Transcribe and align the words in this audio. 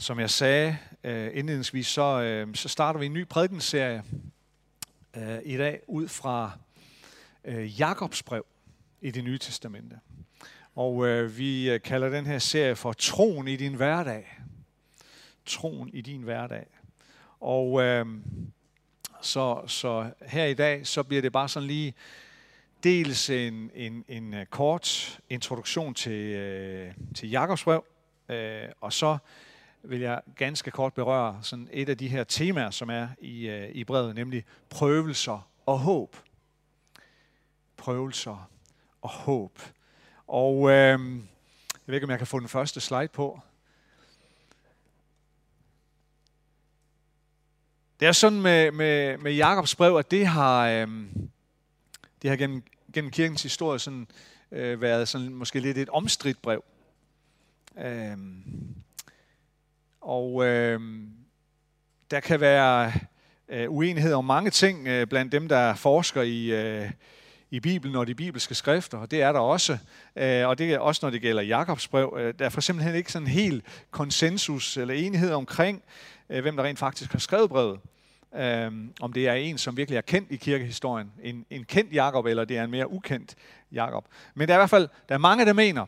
Som 0.00 0.20
jeg 0.20 0.30
sagde 0.30 0.78
øh, 1.04 1.30
indledningsvis, 1.34 1.86
så, 1.86 2.02
øh, 2.22 2.54
så 2.54 2.68
starter 2.68 3.00
vi 3.00 3.06
en 3.06 3.12
ny 3.12 3.26
prædikenserie 3.26 4.02
øh, 5.16 5.38
i 5.44 5.56
dag 5.56 5.80
ud 5.86 6.08
fra 6.08 6.52
øh, 7.44 7.80
Jakobs 7.80 8.22
brev 8.22 8.46
i 9.00 9.10
det 9.10 9.24
nye 9.24 9.38
testamente. 9.38 10.00
Og 10.74 11.06
øh, 11.06 11.38
vi 11.38 11.70
øh, 11.70 11.80
kalder 11.80 12.08
den 12.08 12.26
her 12.26 12.38
serie 12.38 12.76
for 12.76 12.92
Troen 12.92 13.48
i 13.48 13.56
din 13.56 13.74
hverdag. 13.74 14.38
Troen 15.46 15.90
i 15.92 16.00
din 16.00 16.22
hverdag. 16.22 16.66
Og 17.40 17.82
øh, 17.82 18.06
så, 19.20 19.62
så 19.66 20.10
her 20.26 20.44
i 20.44 20.54
dag, 20.54 20.86
så 20.86 21.02
bliver 21.02 21.22
det 21.22 21.32
bare 21.32 21.48
sådan 21.48 21.66
lige 21.66 21.94
dels 22.82 23.30
en, 23.30 23.70
en, 23.74 24.04
en 24.08 24.34
øh, 24.34 24.46
kort 24.46 25.18
introduktion 25.30 25.94
til, 25.94 26.12
øh, 26.12 26.92
til 27.14 27.30
Jakobs 27.30 27.64
brev, 27.64 27.84
øh, 28.28 28.68
og 28.80 28.92
så 28.92 29.18
vil 29.82 30.00
jeg 30.00 30.20
ganske 30.36 30.70
kort 30.70 30.94
berøre 30.94 31.38
sådan 31.42 31.68
et 31.72 31.88
af 31.88 31.98
de 31.98 32.08
her 32.08 32.24
temaer, 32.24 32.70
som 32.70 32.90
er 32.90 33.08
i, 33.20 33.48
øh, 33.48 33.70
i 33.72 33.84
brevet, 33.84 34.14
nemlig 34.14 34.44
prøvelser 34.70 35.48
og 35.66 35.78
håb. 35.78 36.16
Prøvelser 37.76 38.50
og 39.02 39.08
håb. 39.08 39.58
Og 40.26 40.70
øh, 40.70 40.74
jeg 40.74 40.98
ved 41.86 41.94
ikke, 41.94 42.04
om 42.04 42.10
jeg 42.10 42.18
kan 42.18 42.26
få 42.26 42.40
den 42.40 42.48
første 42.48 42.80
slide 42.80 43.08
på. 43.08 43.40
Det 48.00 48.08
er 48.08 48.12
sådan 48.12 48.40
med, 48.40 48.70
med, 48.70 49.18
med 49.18 49.32
Jakobs 49.32 49.74
brev, 49.74 49.96
at 49.96 50.10
det 50.10 50.26
har, 50.26 50.68
øh, 50.68 50.88
det 52.22 52.30
har 52.30 52.36
gennem, 52.36 52.62
gennem 52.92 53.10
kirkens 53.10 53.42
historie 53.42 53.78
sådan, 53.78 54.08
øh, 54.52 54.80
været 54.80 55.08
sådan 55.08 55.28
måske 55.28 55.60
lidt 55.60 55.78
et 55.78 55.88
omstridt 55.88 56.42
brev. 56.42 56.64
Øh, 57.78 58.18
og 60.00 60.46
øh, 60.46 60.80
der 62.10 62.20
kan 62.20 62.40
være 62.40 62.92
øh, 63.48 63.70
uenighed 63.70 64.12
om 64.12 64.24
mange 64.24 64.50
ting 64.50 64.88
øh, 64.88 65.06
blandt 65.06 65.32
dem, 65.32 65.48
der 65.48 65.74
forsker 65.74 66.22
i, 66.22 66.46
øh, 66.46 66.90
i 67.50 67.60
Bibelen 67.60 67.96
og 67.96 68.06
de 68.06 68.14
bibelske 68.14 68.54
skrifter, 68.54 68.98
og 68.98 69.10
det 69.10 69.22
er 69.22 69.32
der 69.32 69.40
også. 69.40 69.78
Øh, 70.16 70.48
og 70.48 70.58
det 70.58 70.72
er 70.72 70.78
også, 70.78 71.00
når 71.02 71.10
det 71.10 71.22
gælder 71.22 71.42
Jakobs 71.42 71.88
brev. 71.88 72.16
Øh, 72.18 72.34
der 72.38 72.44
er 72.44 72.48
for 72.48 72.60
simpelthen 72.60 72.94
ikke 72.94 73.12
sådan 73.12 73.28
helt 73.28 73.64
konsensus 73.90 74.76
eller 74.76 74.94
enighed 74.94 75.32
omkring, 75.32 75.82
øh, 76.30 76.42
hvem 76.42 76.56
der 76.56 76.64
rent 76.64 76.78
faktisk 76.78 77.12
har 77.12 77.18
skrevet 77.18 77.50
brevet. 77.50 77.80
Øh, 78.36 78.72
om 79.00 79.12
det 79.12 79.28
er 79.28 79.32
en, 79.32 79.58
som 79.58 79.76
virkelig 79.76 79.96
er 79.96 80.00
kendt 80.00 80.32
i 80.32 80.36
kirkehistorien, 80.36 81.12
en, 81.22 81.46
en 81.50 81.64
kendt 81.64 81.92
Jakob, 81.92 82.26
eller 82.26 82.44
det 82.44 82.56
er 82.56 82.64
en 82.64 82.70
mere 82.70 82.90
ukendt 82.90 83.34
Jakob. 83.72 84.04
Men 84.34 84.48
der 84.48 84.54
er 84.54 84.58
i 84.58 84.60
hvert 84.60 84.70
fald 84.70 84.88
der 85.08 85.14
er 85.14 85.18
mange, 85.18 85.44
der 85.44 85.52
mener, 85.52 85.86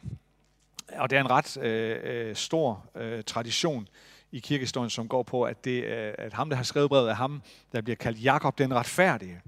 og 0.96 1.10
det 1.10 1.16
er 1.16 1.20
en 1.20 1.30
ret 1.30 1.56
øh, 1.56 1.98
øh, 2.02 2.36
stor 2.36 2.86
øh, 2.94 3.24
tradition 3.24 3.88
i 4.32 4.38
kirkehistorien, 4.38 4.90
som 4.90 5.08
går 5.08 5.22
på, 5.22 5.42
at, 5.42 5.64
det, 5.64 5.84
øh, 5.84 6.14
at 6.18 6.32
ham, 6.32 6.48
der 6.48 6.56
har 6.56 6.64
skrevet 6.64 6.88
brevet, 6.88 7.10
er 7.10 7.14
ham, 7.14 7.42
der 7.72 7.80
bliver 7.80 7.96
kaldt 7.96 8.24
Jakob 8.24 8.58
den 8.58 8.74
retfærdige. 8.74 9.40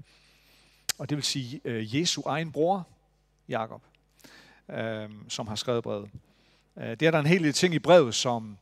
Og 0.97 1.09
det 1.09 1.15
vil 1.15 1.23
sige 1.23 1.61
øh, 1.65 1.99
Jesu 1.99 2.21
egen 2.25 2.51
bror, 2.51 2.87
Jakob, 3.49 3.81
øh, 4.71 5.09
som 5.29 5.47
har 5.47 5.55
skrevet 5.55 5.83
brevet. 5.83 6.09
Øh, 6.77 6.89
det 6.89 7.01
er 7.01 7.11
der 7.11 7.19
en 7.19 7.25
hel 7.25 7.43
del 7.43 7.53
ting 7.53 7.73
i 7.73 7.79
brevet, 7.79 8.15
som, 8.15 8.57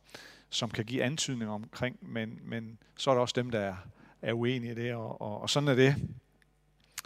som 0.50 0.70
kan 0.70 0.84
give 0.84 1.02
antydning 1.02 1.50
omkring, 1.50 1.98
men, 2.00 2.40
men 2.42 2.78
så 2.96 3.10
er 3.10 3.14
der 3.14 3.20
også 3.20 3.34
dem, 3.36 3.50
der 3.50 3.60
er, 3.60 3.76
er 4.22 4.32
uenige 4.32 4.72
i 4.72 4.74
det, 4.74 4.94
og, 4.94 5.22
og, 5.22 5.40
og 5.40 5.50
sådan 5.50 5.68
er 5.68 5.74
det. 5.74 5.96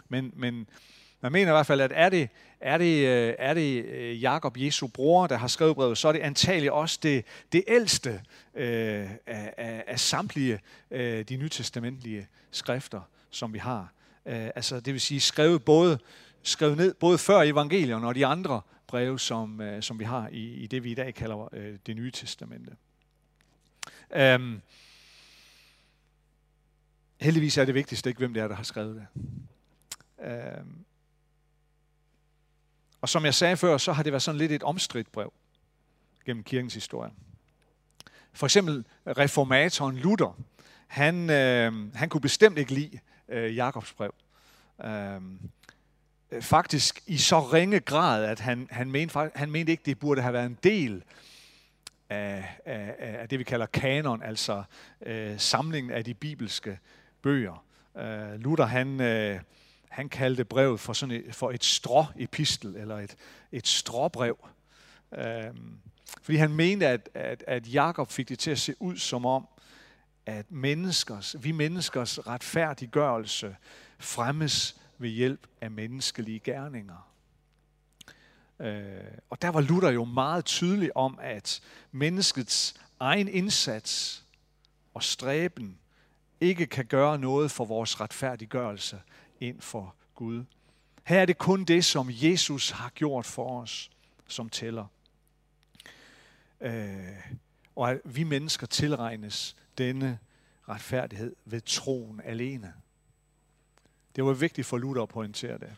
Men, 0.09 0.33
men 0.35 0.69
man 1.21 1.31
mener 1.31 1.51
i 1.51 1.55
hvert 1.55 1.65
fald, 1.65 1.81
at 1.81 1.91
er 1.95 2.09
det, 2.09 2.29
er 2.59 2.77
det, 2.77 3.07
øh, 3.07 3.33
er 3.39 3.53
det 3.53 3.85
øh, 3.85 4.23
Jakob, 4.23 4.57
Jesu 4.57 4.87
bror, 4.87 5.27
der 5.27 5.37
har 5.37 5.47
skrevet 5.47 5.75
brevet, 5.75 5.97
så 5.97 6.07
er 6.07 6.11
det 6.11 6.19
antageligt 6.19 6.71
også 6.71 6.99
det, 7.03 7.25
det 7.51 7.63
ældste 7.67 8.21
øh, 8.55 9.09
af, 9.27 9.53
af, 9.57 9.83
af 9.87 9.99
samtlige 9.99 10.59
øh, 10.91 11.23
de 11.23 11.37
nytestamentlige 11.37 12.27
skrifter, 12.51 13.01
som 13.29 13.53
vi 13.53 13.57
har. 13.57 13.93
Øh, 14.25 14.49
altså 14.55 14.79
det 14.79 14.93
vil 14.93 15.01
sige 15.01 15.19
skrevet 15.19 15.63
både 15.63 15.99
skrevet 16.43 16.77
ned 16.77 16.93
både 16.93 17.17
før 17.17 17.41
evangelierne 17.41 18.07
og 18.07 18.15
de 18.15 18.25
andre 18.25 18.61
breve, 18.87 19.19
som, 19.19 19.61
øh, 19.61 19.83
som 19.83 19.99
vi 19.99 20.03
har 20.03 20.27
i, 20.31 20.53
i 20.53 20.67
det, 20.67 20.83
vi 20.83 20.91
i 20.91 20.95
dag 20.95 21.13
kalder 21.13 21.49
øh, 21.53 21.75
det 21.85 21.95
nye 21.95 22.11
testamente. 22.11 22.71
Øhm, 24.15 24.61
heldigvis 27.19 27.57
er 27.57 27.65
det 27.65 27.75
vigtigste 27.75 28.09
ikke, 28.09 28.19
hvem 28.19 28.33
det 28.33 28.43
er, 28.43 28.47
der 28.47 28.55
har 28.55 28.63
skrevet 28.63 28.95
det. 28.95 29.07
Øhm, 30.25 30.85
og 33.01 33.09
som 33.09 33.25
jeg 33.25 33.33
sagde 33.33 33.57
før, 33.57 33.77
så 33.77 33.91
har 33.91 34.03
det 34.03 34.11
været 34.11 34.23
sådan 34.23 34.37
lidt 34.37 34.51
et 34.51 34.63
omstridt 34.63 35.11
brev 35.11 35.33
gennem 36.25 36.43
kirkens 36.43 36.73
historie. 36.73 37.11
For 38.33 38.45
eksempel 38.45 38.85
reformatoren 39.07 39.97
Luther, 39.97 40.37
han, 40.87 41.29
øh, 41.29 41.95
han 41.95 42.09
kunne 42.09 42.21
bestemt 42.21 42.57
ikke 42.57 42.73
lide 42.73 42.99
øh, 43.29 43.55
Jakobs 43.55 43.93
brev. 43.93 44.13
Øh, 44.85 45.21
faktisk 46.41 47.03
i 47.07 47.17
så 47.17 47.39
ringe 47.39 47.79
grad, 47.79 48.25
at 48.25 48.39
han, 48.39 48.67
han, 48.71 48.91
mente, 48.91 49.31
han 49.35 49.51
mente 49.51 49.71
ikke, 49.71 49.83
det 49.85 49.99
burde 49.99 50.21
have 50.21 50.33
været 50.33 50.45
en 50.45 50.57
del 50.63 51.03
af, 52.09 52.59
af, 52.65 52.95
af 52.99 53.29
det, 53.29 53.39
vi 53.39 53.43
kalder 53.43 53.65
kanon, 53.65 54.23
altså 54.23 54.63
øh, 55.05 55.39
samlingen 55.39 55.91
af 55.91 56.03
de 56.03 56.13
bibelske 56.13 56.79
bøger. 57.21 57.65
Øh, 57.97 58.33
Luther, 58.33 58.65
han... 58.65 59.01
Øh, 59.01 59.39
han 59.97 60.09
kaldte 60.09 60.45
brevet 60.45 60.79
for, 60.79 60.93
sådan 60.93 61.15
et, 61.15 61.35
for 61.35 61.51
et 61.51 61.63
stråepistel, 61.63 62.75
eller 62.75 62.97
et, 62.97 63.15
et 63.51 63.67
stråbrev. 63.67 64.47
Øhm, 65.17 65.77
fordi 66.21 66.37
han 66.37 66.53
mente, 66.53 66.87
at, 66.87 67.09
at, 67.13 67.43
at 67.47 67.73
Jakob 67.73 68.11
fik 68.11 68.29
det 68.29 68.39
til 68.39 68.51
at 68.51 68.59
se 68.59 68.75
ud 68.79 68.97
som 68.97 69.25
om, 69.25 69.47
at 70.25 70.51
menneskers, 70.51 71.35
vi 71.39 71.51
menneskers 71.51 72.27
retfærdiggørelse 72.27 73.55
fremmes 73.99 74.77
ved 74.97 75.09
hjælp 75.09 75.47
af 75.61 75.71
menneskelige 75.71 76.39
gerninger. 76.39 77.11
Øh, 78.59 78.83
og 79.29 79.41
der 79.41 79.49
var 79.49 79.61
Luther 79.61 79.91
jo 79.91 80.03
meget 80.05 80.45
tydelig 80.45 80.97
om, 80.97 81.19
at 81.21 81.61
menneskets 81.91 82.81
egen 82.99 83.27
indsats 83.27 84.23
og 84.93 85.03
stræben 85.03 85.79
ikke 86.41 86.65
kan 86.65 86.85
gøre 86.85 87.19
noget 87.19 87.51
for 87.51 87.65
vores 87.65 88.01
retfærdiggørelse 88.01 89.01
ind 89.39 89.61
for 89.61 89.95
Gud. 90.15 90.43
Her 91.03 91.21
er 91.21 91.25
det 91.25 91.37
kun 91.37 91.65
det, 91.65 91.85
som 91.85 92.07
Jesus 92.11 92.69
har 92.69 92.89
gjort 92.89 93.25
for 93.25 93.61
os, 93.61 93.91
som 94.27 94.49
tæller. 94.49 94.85
Øh, 96.61 97.33
og 97.75 97.91
at 97.91 98.01
vi 98.03 98.23
mennesker 98.23 98.67
tilregnes 98.67 99.55
denne 99.77 100.19
retfærdighed 100.69 101.35
ved 101.45 101.61
troen 101.61 102.21
alene. 102.25 102.73
Det 104.15 104.25
var 104.25 104.33
vigtigt 104.33 104.67
for 104.67 104.77
Luther 104.77 105.03
at 105.03 105.09
pointere 105.09 105.57
det. 105.57 105.75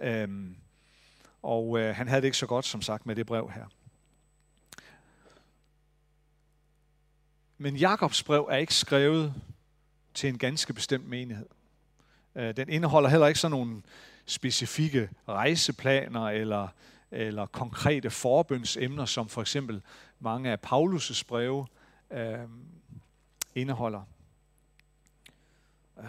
Øhm, 0.00 0.56
og 1.42 1.78
øh, 1.78 1.96
han 1.96 2.08
havde 2.08 2.20
det 2.20 2.26
ikke 2.26 2.36
så 2.36 2.46
godt, 2.46 2.64
som 2.64 2.82
sagt, 2.82 3.06
med 3.06 3.16
det 3.16 3.26
brev 3.26 3.50
her. 3.50 3.66
Men 7.58 7.76
Jakobs 7.76 8.22
brev 8.22 8.48
er 8.50 8.56
ikke 8.56 8.74
skrevet 8.74 9.34
til 10.14 10.28
en 10.28 10.38
ganske 10.38 10.72
bestemt 10.72 11.08
menighed. 11.08 11.46
Øh, 12.36 12.56
den 12.56 12.68
indeholder 12.68 13.08
heller 13.08 13.26
ikke 13.26 13.40
sådan 13.40 13.50
nogle 13.50 13.82
specifikke 14.26 15.08
rejseplaner 15.28 16.28
eller, 16.28 16.68
eller 17.10 17.46
konkrete 17.46 18.10
forbønsemner, 18.10 19.04
som 19.04 19.28
for 19.28 19.40
eksempel 19.40 19.82
mange 20.20 20.50
af 20.50 20.58
Paulus' 20.66 21.22
breve 21.28 21.66
øh, 22.10 22.38
indeholder. 23.54 24.02
Øh, 25.98 26.04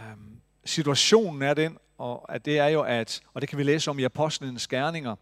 situationen 0.66 1.42
er 1.42 1.54
den, 1.54 1.78
og 1.98 2.34
at 2.34 2.46
det 2.46 2.60
er 2.60 2.68
jo, 2.68 2.82
at, 2.82 3.22
og 3.34 3.42
det 3.42 3.50
kan 3.50 3.58
vi 3.58 3.64
læse 3.64 3.90
om 3.90 4.00
i 4.00 4.04
Apostlenes 4.04 4.68
Gerninger 4.68 5.16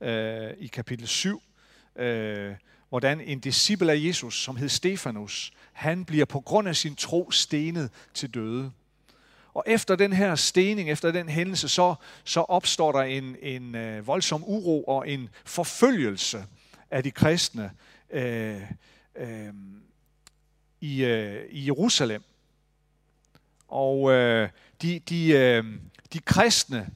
øh, 0.00 0.50
i 0.58 0.66
kapitel 0.66 1.08
7, 1.08 1.42
øh, 1.96 2.54
hvordan 2.88 3.20
en 3.20 3.40
disciple 3.40 3.92
af 3.92 3.96
Jesus, 4.00 4.42
som 4.42 4.56
hed 4.56 4.68
Stefanus, 4.68 5.52
han 5.72 6.04
bliver 6.04 6.24
på 6.24 6.40
grund 6.40 6.68
af 6.68 6.76
sin 6.76 6.96
tro 6.96 7.30
stenet 7.30 7.90
til 8.14 8.34
døde. 8.34 8.72
Og 9.54 9.64
efter 9.66 9.96
den 9.96 10.12
her 10.12 10.34
stening, 10.34 10.90
efter 10.90 11.12
den 11.12 11.28
hændelse, 11.28 11.68
så, 11.68 11.94
så 12.24 12.40
opstår 12.40 12.92
der 12.92 13.00
en, 13.00 13.36
en 13.42 13.74
øh, 13.74 14.06
voldsom 14.06 14.44
uro 14.46 14.84
og 14.84 15.08
en 15.08 15.28
forfølgelse 15.44 16.44
af 16.90 17.02
de 17.02 17.10
kristne 17.10 17.70
øh, 18.10 18.62
øh, 19.16 19.54
i, 20.80 21.04
øh, 21.04 21.44
i 21.50 21.66
Jerusalem. 21.66 22.22
Og 23.68 24.12
øh, 24.12 24.48
de, 24.82 24.98
de, 24.98 25.28
øh, 25.28 25.64
de 26.12 26.18
kristne, 26.18 26.90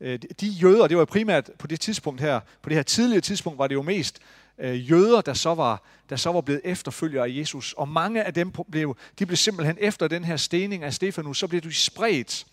øh, 0.00 0.18
de 0.40 0.46
jøder, 0.46 0.86
det 0.86 0.96
var 0.96 1.04
primært 1.04 1.50
på 1.58 1.66
det 1.66 1.80
tidspunkt 1.80 2.20
her, 2.20 2.40
på 2.62 2.68
det 2.68 2.76
her 2.76 2.82
tidlige 2.82 3.20
tidspunkt, 3.20 3.58
var 3.58 3.66
det 3.66 3.74
jo 3.74 3.82
mest 3.82 4.18
øh, 4.58 4.90
jøder, 4.90 5.20
der 5.20 5.34
så, 5.34 5.54
var, 5.54 5.82
der 6.10 6.16
så 6.16 6.32
var 6.32 6.40
blevet 6.40 6.60
efterfølgere 6.64 7.24
af 7.24 7.30
Jesus. 7.30 7.72
Og 7.72 7.88
mange 7.88 8.22
af 8.22 8.34
dem 8.34 8.52
blev, 8.70 8.96
de 9.18 9.26
blev 9.26 9.36
simpelthen 9.36 9.78
efter 9.80 10.08
den 10.08 10.24
her 10.24 10.36
stening 10.36 10.82
af 10.82 10.94
Stefanus, 10.94 11.38
så 11.38 11.46
blev 11.46 11.60
de 11.60 11.74
spredt. 11.74 12.46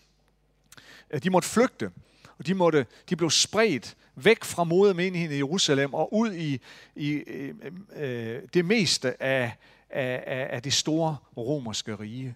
Øh, 1.10 1.22
de 1.22 1.30
måtte 1.30 1.48
flygte, 1.48 1.90
og 2.38 2.46
de, 2.46 2.54
måtte, 2.54 2.86
de 3.08 3.16
blev 3.16 3.30
spredt 3.30 3.96
væk 4.14 4.44
fra 4.44 4.64
modermenigheden 4.64 5.34
i 5.34 5.36
Jerusalem 5.36 5.94
og 5.94 6.14
ud 6.14 6.32
i, 6.32 6.60
i 6.96 7.10
øh, 7.10 7.54
øh, 7.96 8.42
det 8.54 8.64
meste 8.64 9.22
af, 9.22 9.56
af, 9.90 10.24
af, 10.26 10.48
af 10.50 10.62
det 10.62 10.72
store 10.72 11.16
romerske 11.36 11.94
rige. 11.94 12.34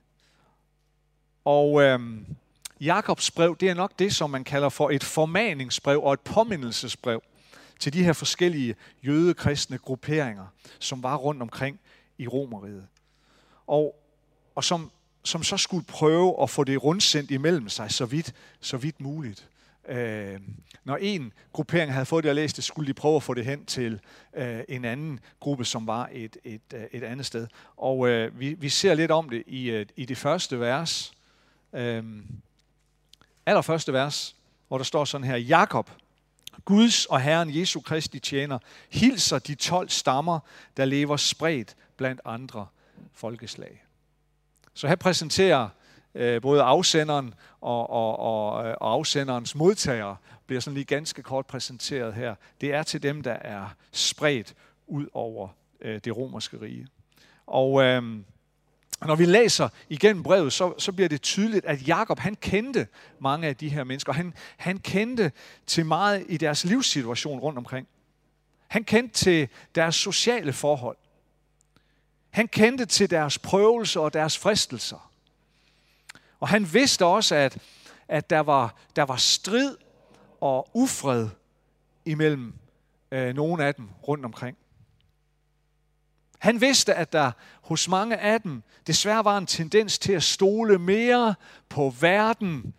Og 1.45 1.83
øh, 1.83 2.01
Jakobs 2.81 3.31
brev, 3.31 3.57
det 3.61 3.69
er 3.69 3.75
nok 3.75 3.93
det, 3.99 4.15
som 4.15 4.31
man 4.31 4.45
kalder 4.45 4.69
for 4.69 4.91
et 4.91 5.05
formaningsbrev 5.05 6.03
og 6.03 6.13
et 6.13 6.21
påmindelsesbrev 6.21 7.23
til 7.79 7.93
de 7.93 8.05
her 8.05 8.13
forskellige 8.13 8.75
jødekristne 9.03 9.79
grupperinger, 9.79 10.47
som 10.79 11.03
var 11.03 11.17
rundt 11.17 11.43
omkring 11.43 11.81
i 12.19 12.27
Romeriet. 12.29 12.87
Og, 13.67 14.03
og 14.55 14.65
som, 14.65 14.91
som 15.25 15.43
så 15.43 15.57
skulle 15.57 15.85
prøve 15.85 16.43
at 16.43 16.51
få 16.51 16.65
det 16.65 16.85
rundsendt 16.85 17.31
imellem 17.31 17.69
sig 17.69 17.91
så 17.91 18.07
vidt, 18.07 18.35
så 18.61 18.77
vidt 18.77 19.01
muligt. 19.01 19.49
Øh, 19.89 20.41
når 20.85 20.97
en 20.97 21.33
gruppering 21.53 21.93
havde 21.93 22.07
fået 22.07 22.25
det 22.25 22.31
at 22.31 22.37
læse 22.37 22.57
det, 22.57 22.65
skulle 22.65 22.87
de 22.87 22.95
prøve 22.95 23.17
at 23.17 23.23
få 23.23 23.35
det 23.35 23.45
hen 23.45 23.65
til 23.65 24.01
øh, 24.37 24.61
en 24.69 24.85
anden 24.85 25.21
gruppe, 25.41 25.65
som 25.65 25.87
var 25.87 26.09
et, 26.13 26.37
et, 26.45 26.61
øh, 26.75 26.85
et 26.93 27.03
andet 27.03 27.27
sted. 27.27 27.47
Og 27.77 28.09
øh, 28.09 28.41
vi, 28.41 28.55
vi 28.55 28.69
ser 28.69 28.95
lidt 28.95 29.11
om 29.11 29.31
det 29.31 29.43
i, 29.47 29.71
øh, 29.71 29.87
i 29.97 30.05
det 30.05 30.17
første 30.17 30.61
vers. 30.61 31.13
Øh, 31.73 32.05
allerførste 33.47 33.93
vers, 33.93 34.37
hvor 34.69 34.79
der 34.79 34.85
står 34.85 35.05
sådan 35.05 35.27
her, 35.27 35.37
Jakob, 35.37 35.91
Guds 36.65 37.07
og 37.07 37.21
Herren 37.21 37.57
Jesu 37.57 37.81
Kristi 37.81 38.19
tjener, 38.19 38.59
hilser 38.91 39.39
de 39.39 39.55
12 39.55 39.89
stammer, 39.89 40.39
der 40.77 40.85
lever 40.85 41.17
spredt 41.17 41.77
blandt 41.97 42.21
andre 42.25 42.67
folkeslag. 43.13 43.85
Så 44.75 44.89
her 44.89 44.97
præsenterer 44.97 45.69
øh, 46.15 46.43
både 46.43 46.63
afsenderen 46.63 47.35
og, 47.61 47.91
og, 47.91 48.19
og, 48.19 48.67
øh, 48.67 48.75
og 48.81 48.93
afsenderens 48.93 49.55
modtager, 49.55 50.17
bliver 50.47 50.61
sådan 50.61 50.75
lige 50.75 50.85
ganske 50.85 51.23
kort 51.23 51.47
præsenteret 51.47 52.15
her. 52.15 52.35
Det 52.61 52.75
er 52.75 52.83
til 52.83 53.03
dem, 53.03 53.23
der 53.23 53.33
er 53.33 53.69
spredt 53.93 54.55
ud 54.87 55.07
over 55.13 55.49
øh, 55.81 56.01
det 56.05 56.17
romerske 56.17 56.61
rige. 56.61 56.87
Og 57.47 57.83
øh, 57.83 58.03
når 59.01 59.15
vi 59.15 59.25
læser 59.25 59.69
igennem 59.89 60.23
brevet, 60.23 60.53
så, 60.53 60.75
så 60.79 60.93
bliver 60.93 61.09
det 61.09 61.23
tydeligt, 61.23 61.65
at 61.65 61.89
Jakob 61.89 62.19
han 62.19 62.35
kendte 62.35 62.87
mange 63.19 63.49
af 63.49 63.57
de 63.57 63.69
her 63.69 63.85
mennesker. 63.85 64.13
Han, 64.13 64.35
han 64.57 64.79
kendte 64.79 65.33
til 65.67 65.87
meget 65.87 66.27
i 66.29 66.37
deres 66.37 66.65
livssituation 66.65 67.41
rundt 67.41 67.59
omkring. 67.59 67.89
Han 68.69 68.85
kendte 68.85 69.15
til 69.15 69.49
deres 69.75 69.95
sociale 69.95 70.53
forhold. 70.53 70.97
Han 72.31 72.49
kendte 72.49 72.87
til 72.87 73.11
deres 73.11 73.39
prøvelser 73.39 74.01
og 74.01 74.13
deres 74.13 74.39
fristelser. 74.39 75.11
Og 76.41 76.49
han 76.49 76.73
vidste 76.73 77.05
også, 77.05 77.35
at, 77.35 77.59
at 78.09 78.31
der, 78.31 78.41
var, 78.41 78.75
der 78.97 79.03
var 79.03 79.17
strid 79.17 79.77
og 80.41 80.71
ufred 80.75 81.29
imellem 82.05 82.55
øh, 83.11 83.35
nogle 83.35 83.65
af 83.65 83.75
dem 83.75 83.89
rundt 84.09 84.25
omkring. 84.25 84.57
Han 86.39 86.61
vidste, 86.61 86.95
at 86.95 87.13
der 87.13 87.33
hos 87.63 87.89
mange 87.89 88.17
af 88.17 88.41
dem 88.41 88.63
desværre 88.87 89.25
var 89.25 89.39
en 89.39 89.47
tendens 89.47 89.99
til 89.99 90.13
at 90.13 90.23
stole 90.23 90.79
mere 90.79 91.35
på 91.69 91.95
verden 92.01 92.75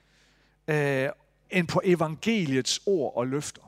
øh, 0.67 1.09
end 1.49 1.67
på 1.67 1.81
evangeliets 1.83 2.79
ord 2.85 3.13
og 3.15 3.27
løfter. 3.27 3.61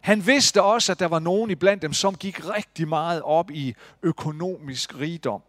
Han 0.00 0.26
vidste 0.26 0.62
også, 0.62 0.92
at 0.92 0.98
der 0.98 1.06
var 1.06 1.18
nogen 1.18 1.50
iblandt 1.50 1.82
dem, 1.82 1.92
som 1.92 2.16
gik 2.16 2.48
rigtig 2.48 2.88
meget 2.88 3.22
op 3.22 3.50
i 3.50 3.74
økonomisk 4.02 4.98
rigdom. 4.98 5.42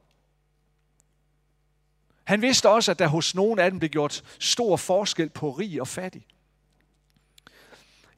Han 2.23 2.41
vidste 2.41 2.69
også, 2.69 2.91
at 2.91 2.99
der 2.99 3.07
hos 3.07 3.35
nogen 3.35 3.59
af 3.59 3.71
dem 3.71 3.79
blev 3.79 3.89
gjort 3.89 4.23
stor 4.39 4.77
forskel 4.77 5.29
på 5.29 5.51
rig 5.51 5.81
og 5.81 5.87
fattig. 5.87 6.25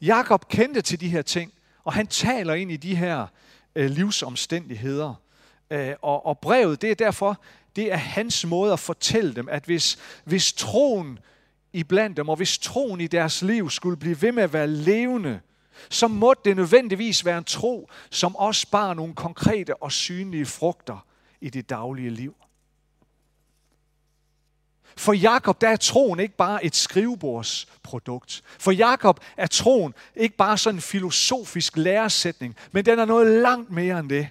Jakob 0.02 0.48
kendte 0.50 0.82
til 0.82 1.00
de 1.00 1.10
her 1.10 1.22
ting, 1.22 1.54
og 1.84 1.94
han 1.94 2.08
taler 2.08 2.54
ind 2.54 2.72
i 2.72 2.78
de 2.78 2.96
her 2.96 3.28
øh, 3.76 3.90
livsomstændigheder. 3.90 5.14
Øh, 5.72 5.94
og, 6.02 6.26
og 6.26 6.40
brevet, 6.40 6.82
det 6.82 6.92
er 6.92 6.96
derfor, 6.96 7.42
det 7.76 7.92
er 7.92 7.98
hans 7.98 8.46
måde 8.46 8.74
at 8.74 8.80
fortælle 8.80 9.36
dem, 9.36 9.50
at 9.50 9.64
hvis, 9.66 10.00
hvis 10.24 10.54
troen 10.54 11.20
i 11.74 11.84
blandt 11.84 12.18
dem, 12.18 12.30
og 12.30 12.36
hvis 12.36 12.58
troen 12.58 13.02
i 13.02 13.08
deres 13.08 13.42
liv 13.42 13.70
skulle 13.70 13.98
blive 13.98 14.22
ved 14.22 14.32
med 14.32 14.44
at 14.44 14.54
være 14.54 14.68
levende, 14.68 15.40
så 15.90 16.08
må 16.08 16.34
det 16.46 16.56
nødvendigvis 16.56 17.26
være 17.26 17.38
en 17.38 17.44
tro, 17.44 17.90
som 18.10 18.36
også 18.36 18.68
bar 18.72 18.94
nogle 18.94 19.14
konkrete 19.14 19.84
og 19.84 19.92
synlige 19.92 20.46
frugter 20.46 21.06
i 21.42 21.50
det 21.50 21.70
daglige 21.70 22.10
liv. 22.10 22.36
For 24.98 25.14
Jakob 25.14 25.62
der 25.62 25.70
er 25.70 25.76
troen 25.76 26.20
ikke 26.20 26.36
bare 26.36 26.66
et 26.66 26.76
skrivebordsprodukt. 26.76 28.44
For 28.60 28.72
Jakob 28.72 29.20
er 29.38 29.48
troen 29.48 29.94
ikke 30.16 30.36
bare 30.36 30.58
sådan 30.58 30.78
en 30.78 30.82
filosofisk 30.82 31.78
læresætning, 31.78 32.56
men 32.72 32.86
den 32.86 33.00
er 33.00 33.06
noget 33.06 33.42
langt 33.42 33.72
mere 33.72 34.00
end 34.00 34.10
det. 34.10 34.30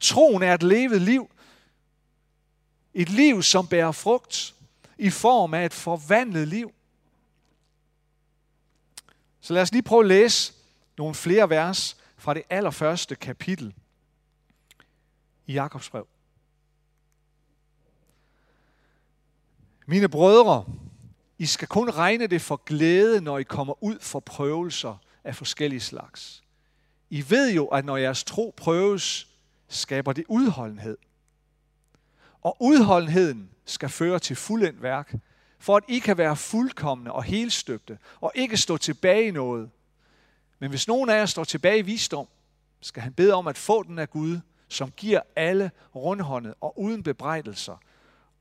Troen 0.00 0.42
er 0.42 0.54
et 0.54 0.62
levet 0.62 1.02
liv. 1.02 1.30
Et 2.94 3.08
liv, 3.08 3.42
som 3.42 3.66
bærer 3.66 3.92
frugt 3.92 4.54
i 4.98 5.10
form 5.10 5.54
af 5.54 5.64
et 5.64 5.74
forvandlet 5.74 6.48
liv. 6.48 6.72
Så 9.40 9.52
lad 9.52 9.62
os 9.62 9.72
lige 9.72 9.82
prøve 9.82 10.00
at 10.00 10.08
læse 10.08 10.52
nogle 10.98 11.14
flere 11.14 11.50
vers 11.50 11.96
fra 12.16 12.34
det 12.34 12.42
allerførste 12.50 13.14
kapitel 13.14 13.74
i 15.46 15.52
Jakobs 15.52 15.90
brev. 15.90 16.06
Mine 19.92 20.08
brødre, 20.08 20.64
I 21.38 21.46
skal 21.46 21.68
kun 21.68 21.90
regne 21.90 22.26
det 22.26 22.42
for 22.42 22.56
glæde, 22.66 23.20
når 23.20 23.38
I 23.38 23.42
kommer 23.42 23.84
ud 23.84 23.98
for 24.00 24.20
prøvelser 24.20 24.96
af 25.24 25.36
forskellige 25.36 25.80
slags. 25.80 26.42
I 27.10 27.24
ved 27.28 27.52
jo, 27.54 27.66
at 27.66 27.84
når 27.84 27.96
jeres 27.96 28.24
tro 28.24 28.54
prøves, 28.56 29.28
skaber 29.68 30.12
det 30.12 30.24
udholdenhed. 30.28 30.98
Og 32.42 32.56
udholdenheden 32.60 33.50
skal 33.64 33.88
føre 33.88 34.18
til 34.18 34.36
fuldendt 34.36 34.82
værk, 34.82 35.14
for 35.58 35.76
at 35.76 35.84
I 35.88 35.98
kan 35.98 36.18
være 36.18 36.36
fuldkommende 36.36 37.12
og 37.12 37.22
helstøbte, 37.22 37.98
og 38.20 38.32
ikke 38.34 38.56
stå 38.56 38.76
tilbage 38.76 39.28
i 39.28 39.30
noget. 39.30 39.70
Men 40.58 40.70
hvis 40.70 40.88
nogen 40.88 41.10
af 41.10 41.14
jer 41.16 41.26
står 41.26 41.44
tilbage 41.44 41.78
i 41.78 41.82
visdom, 41.82 42.26
skal 42.80 43.02
han 43.02 43.12
bede 43.12 43.34
om 43.34 43.46
at 43.46 43.58
få 43.58 43.82
den 43.82 43.98
af 43.98 44.10
Gud, 44.10 44.40
som 44.68 44.90
giver 44.90 45.20
alle 45.36 45.70
rundhåndet 45.94 46.54
og 46.60 46.80
uden 46.80 47.02
bebrejdelser, 47.02 47.76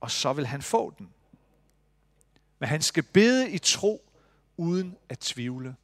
og 0.02 0.12
så 0.12 0.34
vil 0.34 0.46
han 0.46 0.62
få 0.62 0.94
den. 0.98 1.10
Men 2.62 2.70
han 2.70 2.82
skal 2.82 3.04
bede 3.04 3.52
i 3.52 3.58
tro, 3.58 4.12
uden 4.58 4.98
at 5.10 5.20
tvivle. 5.20 5.76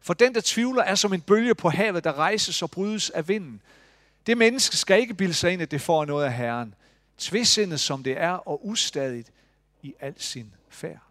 For 0.00 0.14
den, 0.14 0.34
der 0.34 0.40
tvivler, 0.44 0.82
er 0.82 0.94
som 0.94 1.12
en 1.12 1.20
bølge 1.20 1.54
på 1.54 1.68
havet, 1.68 2.04
der 2.04 2.12
rejses 2.18 2.62
og 2.62 2.70
brydes 2.70 3.10
af 3.10 3.28
vinden. 3.28 3.62
Det 4.26 4.38
menneske 4.38 4.76
skal 4.76 5.00
ikke 5.00 5.14
bilde 5.14 5.34
sig 5.34 5.52
ind, 5.52 5.62
at 5.62 5.70
det 5.70 5.80
får 5.80 6.04
noget 6.04 6.24
af 6.24 6.32
Herren. 6.32 6.74
Tvidsindet 7.18 7.80
som 7.80 8.02
det 8.02 8.18
er, 8.18 8.30
og 8.30 8.66
ustadigt 8.66 9.32
i 9.82 9.94
al 10.00 10.14
sin 10.20 10.54
færd. 10.68 11.02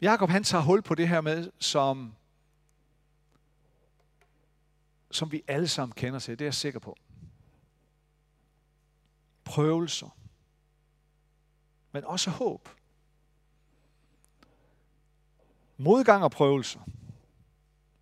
Jakob 0.00 0.30
han 0.30 0.44
tager 0.44 0.62
hul 0.62 0.82
på 0.82 0.94
det 0.94 1.08
her 1.08 1.20
med, 1.20 1.50
som 1.58 2.12
som 5.10 5.32
vi 5.32 5.42
alle 5.48 5.68
sammen 5.68 5.92
kender 5.92 6.18
til, 6.18 6.38
det 6.38 6.44
er 6.44 6.46
jeg 6.46 6.54
sikker 6.54 6.80
på. 6.80 6.98
Prøvelser. 9.44 10.16
Men 11.92 12.04
også 12.04 12.30
håb. 12.30 12.68
Modgang 15.76 16.24
og 16.24 16.30
prøvelser. 16.30 16.80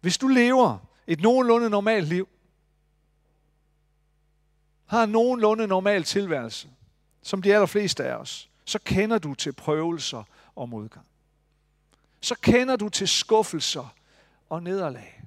Hvis 0.00 0.19
du 0.19 0.29
lever 0.29 0.79
et 1.07 1.21
nogenlunde 1.21 1.71
normalt 1.71 2.09
liv, 2.09 2.29
har 4.87 5.03
en 5.03 5.11
nogenlunde 5.11 5.67
normal 5.67 6.05
tilværelse, 6.05 6.71
som 7.23 7.43
de 7.43 7.55
allerfleste 7.55 8.05
af 8.05 8.15
os, 8.15 8.50
så 8.65 8.79
kender 8.79 9.19
du 9.19 9.35
til 9.35 9.53
prøvelser 9.53 10.23
og 10.57 10.69
modgang. 10.69 11.07
Så 12.21 12.35
kender 12.35 12.77
du 12.77 12.88
til 12.88 13.09
skuffelser 13.09 13.95
og 14.49 14.62
nederlag. 14.62 15.18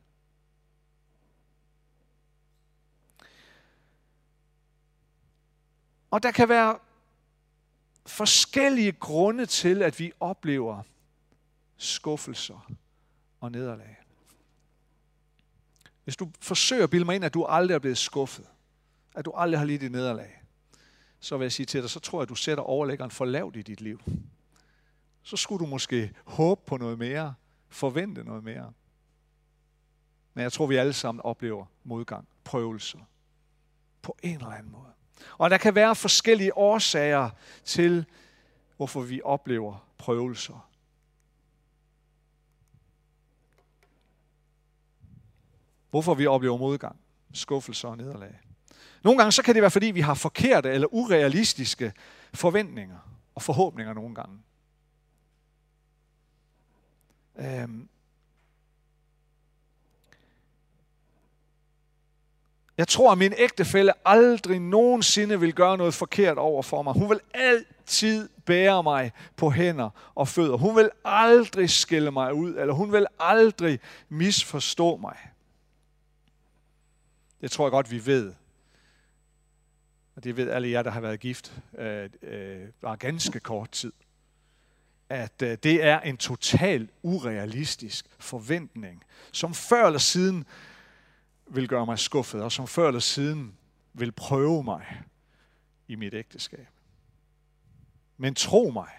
Og 6.11 6.23
der 6.23 6.31
kan 6.31 6.49
være 6.49 6.79
forskellige 8.05 8.91
grunde 8.91 9.45
til, 9.45 9.81
at 9.81 9.99
vi 9.99 10.11
oplever 10.19 10.83
skuffelser 11.77 12.71
og 13.39 13.51
nederlag. 13.51 13.97
Hvis 16.03 16.15
du 16.15 16.31
forsøger 16.41 16.83
at 16.83 16.89
bilde 16.89 17.05
mig 17.05 17.15
ind, 17.15 17.25
at 17.25 17.33
du 17.33 17.45
aldrig 17.45 17.75
er 17.75 17.79
blevet 17.79 17.97
skuffet, 17.97 18.45
at 19.15 19.25
du 19.25 19.31
aldrig 19.31 19.59
har 19.59 19.65
lidt 19.65 19.83
et 19.83 19.91
nederlag, 19.91 20.41
så 21.19 21.37
vil 21.37 21.45
jeg 21.45 21.51
sige 21.51 21.65
til 21.65 21.81
dig, 21.81 21.89
så 21.89 21.99
tror 21.99 22.19
jeg, 22.19 22.23
at 22.23 22.29
du 22.29 22.35
sætter 22.35 22.63
overlæggeren 22.63 23.11
for 23.11 23.25
lavt 23.25 23.55
i 23.55 23.61
dit 23.61 23.81
liv. 23.81 24.01
Så 25.23 25.37
skulle 25.37 25.65
du 25.65 25.69
måske 25.69 26.13
håbe 26.25 26.61
på 26.65 26.77
noget 26.77 26.97
mere, 26.97 27.33
forvente 27.69 28.23
noget 28.23 28.43
mere. 28.43 28.73
Men 30.33 30.43
jeg 30.43 30.53
tror, 30.53 30.67
vi 30.67 30.75
alle 30.75 30.93
sammen 30.93 31.21
oplever 31.21 31.65
modgang, 31.83 32.27
prøvelser, 32.43 32.99
på 34.01 34.17
en 34.23 34.35
eller 34.35 34.47
anden 34.47 34.71
måde. 34.71 34.91
Og 35.37 35.49
der 35.49 35.57
kan 35.57 35.75
være 35.75 35.95
forskellige 35.95 36.57
årsager 36.57 37.29
til 37.65 38.05
hvorfor 38.77 39.01
vi 39.01 39.21
oplever 39.23 39.87
prøvelser. 39.97 40.69
Hvorfor 45.89 46.13
vi 46.13 46.27
oplever 46.27 46.57
modgang, 46.57 46.99
skuffelser 47.33 47.87
og 47.87 47.97
nederlag. 47.97 48.39
Nogle 49.03 49.17
gange 49.17 49.31
så 49.31 49.43
kan 49.43 49.55
det 49.55 49.61
være, 49.61 49.71
fordi 49.71 49.85
vi 49.85 50.01
har 50.01 50.13
forkerte 50.13 50.69
eller 50.69 50.87
urealistiske 50.93 51.93
forventninger 52.33 52.97
og 53.35 53.41
forhåbninger 53.41 53.93
nogle 53.93 54.15
gange. 54.15 54.39
Øhm. 57.35 57.89
Jeg 62.77 62.87
tror, 62.87 63.11
at 63.11 63.17
min 63.17 63.33
ægtefælle 63.37 63.93
aldrig 64.05 64.59
nogensinde 64.59 65.39
vil 65.39 65.53
gøre 65.53 65.77
noget 65.77 65.93
forkert 65.93 66.37
over 66.37 66.61
for 66.61 66.81
mig. 66.81 66.93
Hun 66.93 67.09
vil 67.09 67.19
altid 67.33 68.29
bære 68.45 68.83
mig 68.83 69.11
på 69.35 69.49
hænder 69.49 69.89
og 70.15 70.27
fødder. 70.27 70.57
Hun 70.57 70.75
vil 70.75 70.89
aldrig 71.05 71.69
skille 71.69 72.11
mig 72.11 72.33
ud, 72.33 72.55
eller 72.55 72.73
hun 72.73 72.91
vil 72.91 73.05
aldrig 73.19 73.79
misforstå 74.09 74.97
mig. 74.97 75.17
Det 77.41 77.51
tror 77.51 77.65
jeg 77.65 77.71
godt, 77.71 77.91
vi 77.91 78.05
ved. 78.05 78.33
Og 80.15 80.23
det 80.23 80.37
ved 80.37 80.49
alle 80.49 80.69
jer, 80.69 80.83
der 80.83 80.91
har 80.91 81.01
været 81.01 81.19
gift 81.19 81.61
øh, 81.77 82.09
øh, 82.21 82.67
bare 82.81 82.97
ganske 82.97 83.39
kort 83.39 83.71
tid. 83.71 83.93
At 85.09 85.41
øh, 85.43 85.57
det 85.63 85.83
er 85.83 85.99
en 85.99 86.17
total 86.17 86.89
urealistisk 87.01 88.05
forventning, 88.19 89.03
som 89.31 89.53
før 89.53 89.85
eller 89.85 89.99
siden 89.99 90.45
vil 91.53 91.67
gøre 91.67 91.85
mig 91.85 91.99
skuffet, 91.99 92.43
og 92.43 92.51
som 92.51 92.67
før 92.67 92.87
eller 92.87 92.99
siden 92.99 93.57
vil 93.93 94.11
prøve 94.11 94.63
mig 94.63 95.03
i 95.87 95.95
mit 95.95 96.13
ægteskab. 96.13 96.67
Men 98.17 98.35
tro 98.35 98.69
mig, 98.69 98.89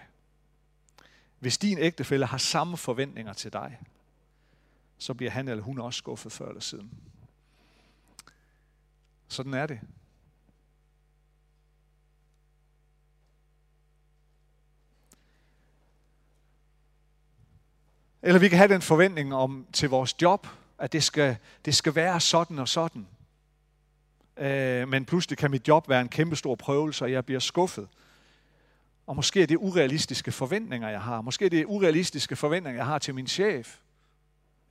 hvis 1.39 1.57
din 1.57 1.77
ægtefælle 1.77 2.25
har 2.25 2.37
samme 2.37 2.77
forventninger 2.77 3.33
til 3.33 3.53
dig, 3.53 3.79
så 4.97 5.13
bliver 5.13 5.31
han 5.31 5.47
eller 5.47 5.63
hun 5.63 5.79
også 5.79 5.97
skuffet 5.97 6.31
før 6.31 6.47
eller 6.47 6.61
siden. 6.61 6.91
Sådan 9.27 9.53
er 9.53 9.65
det. 9.65 9.79
Eller 18.21 18.39
vi 18.39 18.49
kan 18.49 18.57
have 18.57 18.73
den 18.73 18.81
forventning 18.81 19.35
om 19.35 19.67
til 19.73 19.89
vores 19.89 20.21
job, 20.21 20.47
at 20.79 20.93
det 20.93 21.03
skal, 21.03 21.37
det 21.65 21.75
skal 21.75 21.95
være 21.95 22.19
sådan 22.19 22.59
og 22.59 22.67
sådan. 22.67 23.07
Øh, 24.37 24.87
men 24.87 25.05
pludselig 25.05 25.37
kan 25.37 25.51
mit 25.51 25.67
job 25.67 25.89
være 25.89 26.01
en 26.01 26.09
kæmpe 26.09 26.35
stor 26.35 26.55
prøvelse, 26.55 27.05
og 27.05 27.11
jeg 27.11 27.25
bliver 27.25 27.39
skuffet. 27.39 27.87
Og 29.07 29.15
måske 29.15 29.41
er 29.41 29.47
det 29.47 29.57
urealistiske 29.57 30.31
forventninger, 30.31 30.89
jeg 30.89 31.01
har. 31.01 31.21
Måske 31.21 31.45
er 31.45 31.49
det 31.49 31.65
urealistiske 31.65 32.35
forventninger, 32.35 32.79
jeg 32.79 32.85
har 32.85 32.99
til 32.99 33.15
min 33.15 33.27
chef, 33.27 33.77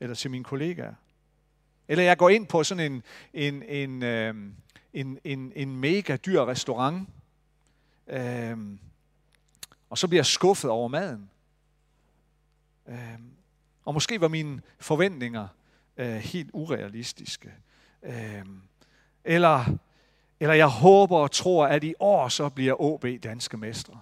eller 0.00 0.14
til 0.14 0.30
mine 0.30 0.44
kollegaer. 0.44 0.94
Eller 1.88 2.04
jeg 2.04 2.18
går 2.18 2.28
ind 2.28 2.46
på 2.46 2.64
sådan 2.64 2.92
en, 2.92 3.02
en, 3.32 3.62
en, 3.62 4.02
øh, 4.02 4.34
en, 4.92 5.18
en, 5.24 5.52
en 5.56 5.76
mega 5.76 6.16
dyr 6.16 6.44
restaurant, 6.44 7.08
øh, 8.06 8.58
og 9.90 9.98
så 9.98 10.08
bliver 10.08 10.18
jeg 10.18 10.26
skuffet 10.26 10.70
over 10.70 10.88
maden. 10.88 11.30
Øh, 12.88 13.18
og 13.84 13.94
måske 13.94 14.20
var 14.20 14.28
mine 14.28 14.62
forventninger 14.80 15.48
øh, 15.96 16.14
helt 16.14 16.50
urealistiske. 16.52 17.52
Øh, 18.02 18.44
eller, 19.24 19.64
eller 20.40 20.54
jeg 20.54 20.66
håber 20.66 21.18
og 21.18 21.30
tror, 21.30 21.66
at 21.66 21.84
i 21.84 21.94
år 21.98 22.28
så 22.28 22.48
bliver 22.48 22.80
OB 22.80 23.06
danske 23.22 23.56
mestre. 23.56 24.00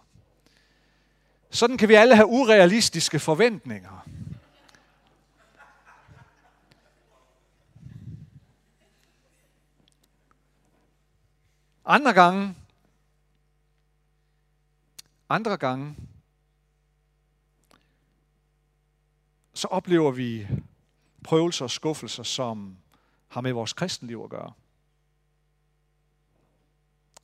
Sådan 1.51 1.79
kan 1.79 1.89
vi 1.89 1.95
alle 1.95 2.17
have 2.17 2.27
urealistiske 2.27 3.19
forventninger. 3.19 4.07
Andre 11.85 12.13
gange, 12.13 12.55
andre 15.29 15.57
gange, 15.57 15.97
så 19.55 19.69
oplever 19.69 20.11
vi 20.11 20.49
prøvelser 21.25 21.65
og 21.65 21.71
skuffelser, 21.71 22.23
som 22.23 22.77
har 23.29 23.41
med 23.41 23.53
vores 23.53 23.73
kristenliv 23.73 24.21
at 24.25 24.31
gøre. 24.31 24.53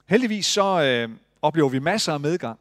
Heldigvis 0.06 0.46
så 0.46 0.82
øh, 0.82 1.16
oplever 1.42 1.68
vi 1.68 1.78
masser 1.78 2.12
af 2.12 2.20
medgang 2.20 2.58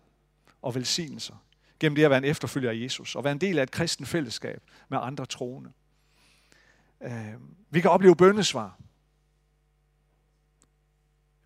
og 0.62 0.76
velsignelser 0.76 1.36
gennem 1.80 1.96
det 1.96 2.04
at 2.04 2.10
være 2.10 2.18
en 2.18 2.26
efterfølger 2.26 2.72
af 2.72 2.76
Jesus 2.76 3.16
og 3.16 3.24
være 3.24 3.32
en 3.32 3.42
del 3.42 3.60
af 3.60 3.64
et 3.64 3.72
kristen 3.72 4.06
fællesskab 4.06 4.62
med 4.90 4.98
andre 5.02 5.26
troende. 5.26 5.72
Øh, 7.04 7.34
vi 7.70 7.82
kan 7.82 7.92
opleve 7.92 8.16
bøndesvar. 8.16 8.78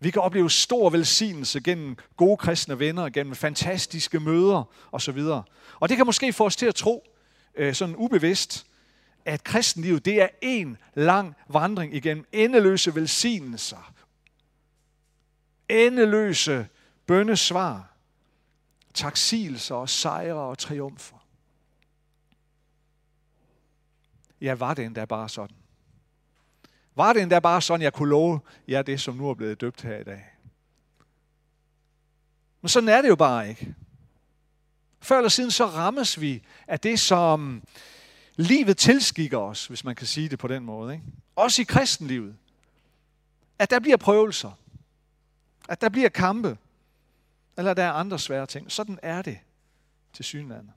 Vi 0.00 0.10
kan 0.10 0.22
opleve 0.22 0.50
stor 0.50 0.90
velsignelse 0.90 1.60
gennem 1.60 1.96
gode 2.16 2.36
kristne 2.36 2.78
venner, 2.78 3.08
gennem 3.08 3.34
fantastiske 3.34 4.20
møder 4.20 4.64
osv. 4.92 5.18
Og 5.80 5.88
det 5.88 5.96
kan 5.96 6.06
måske 6.06 6.32
få 6.32 6.46
os 6.46 6.56
til 6.56 6.66
at 6.66 6.74
tro, 6.74 7.16
øh, 7.54 7.74
sådan 7.74 7.96
ubevidst, 7.96 8.66
at 9.24 9.44
kristenlivet 9.44 10.04
det 10.04 10.22
er 10.22 10.28
en 10.42 10.78
lang 10.94 11.34
vandring 11.48 11.94
igennem 11.94 12.26
endeløse 12.32 12.94
velsignelser, 12.94 13.92
endeløse 15.68 16.68
bønnesvar, 17.06 17.94
taksigelser 18.94 19.74
og 19.74 19.88
sejre 19.88 20.34
og 20.34 20.58
triumfer. 20.58 21.16
Ja, 24.40 24.54
var 24.54 24.74
det 24.74 24.84
endda 24.84 25.04
bare 25.04 25.28
sådan? 25.28 25.56
Var 26.94 27.12
det 27.12 27.22
endda 27.22 27.38
bare 27.38 27.62
sådan, 27.62 27.82
jeg 27.82 27.92
kunne 27.92 28.08
love 28.08 28.40
jer 28.68 28.82
det, 28.82 29.00
som 29.00 29.14
nu 29.14 29.30
er 29.30 29.34
blevet 29.34 29.60
døbt 29.60 29.82
her 29.82 29.98
i 29.98 30.04
dag? 30.04 30.24
Men 32.60 32.68
sådan 32.68 32.88
er 32.88 33.02
det 33.02 33.08
jo 33.08 33.16
bare 33.16 33.48
ikke. 33.48 33.74
Før 35.00 35.16
eller 35.16 35.28
siden 35.28 35.50
så 35.50 35.66
rammes 35.66 36.20
vi 36.20 36.42
af 36.66 36.80
det, 36.80 37.00
som 37.00 37.62
livet 38.40 38.76
tilskikker 38.76 39.38
os, 39.38 39.66
hvis 39.66 39.84
man 39.84 39.94
kan 39.94 40.06
sige 40.06 40.28
det 40.28 40.38
på 40.38 40.48
den 40.48 40.64
måde. 40.64 40.92
Ikke? 40.92 41.04
Også 41.36 41.62
i 41.62 41.64
kristenlivet. 41.64 42.36
At 43.58 43.70
der 43.70 43.80
bliver 43.80 43.96
prøvelser. 43.96 44.52
At 45.68 45.80
der 45.80 45.88
bliver 45.88 46.08
kampe. 46.08 46.58
Eller 47.58 47.74
der 47.74 47.84
er 47.84 47.92
andre 47.92 48.18
svære 48.18 48.46
ting. 48.46 48.72
Sådan 48.72 48.98
er 49.02 49.22
det 49.22 49.38
til 50.12 50.24
synlandet. 50.24 50.72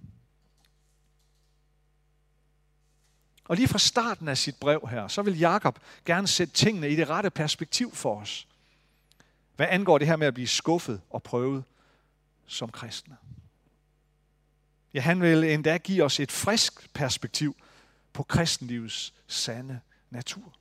Og 3.46 3.56
lige 3.56 3.68
fra 3.68 3.80
starten 3.80 4.28
af 4.28 4.38
sit 4.38 4.56
brev 4.56 4.88
her, 4.92 5.08
så 5.08 5.22
vil 5.22 5.40
Jakob 5.40 5.80
gerne 6.06 6.28
sætte 6.28 6.54
tingene 6.54 6.90
i 6.90 6.96
det 6.96 7.10
rette 7.10 7.30
perspektiv 7.30 7.96
for 7.96 8.22
os. 8.22 8.48
Hvad 9.56 9.68
angår 9.70 9.98
det 9.98 10.08
her 10.08 10.16
med 10.16 10.28
at 10.28 10.34
blive 10.34 10.48
skuffet 10.48 11.02
og 11.10 11.24
prøvet 11.24 11.64
som 12.48 12.70
kristne. 12.70 13.18
Ja, 14.94 15.00
han 15.00 15.22
vil 15.22 15.44
endda 15.44 15.78
give 15.78 16.04
os 16.04 16.20
et 16.20 16.32
frisk 16.32 16.94
perspektiv 16.94 17.56
på 18.14 18.24
kristenlivets 18.24 19.14
sande 19.28 19.80
natur. 20.10 20.54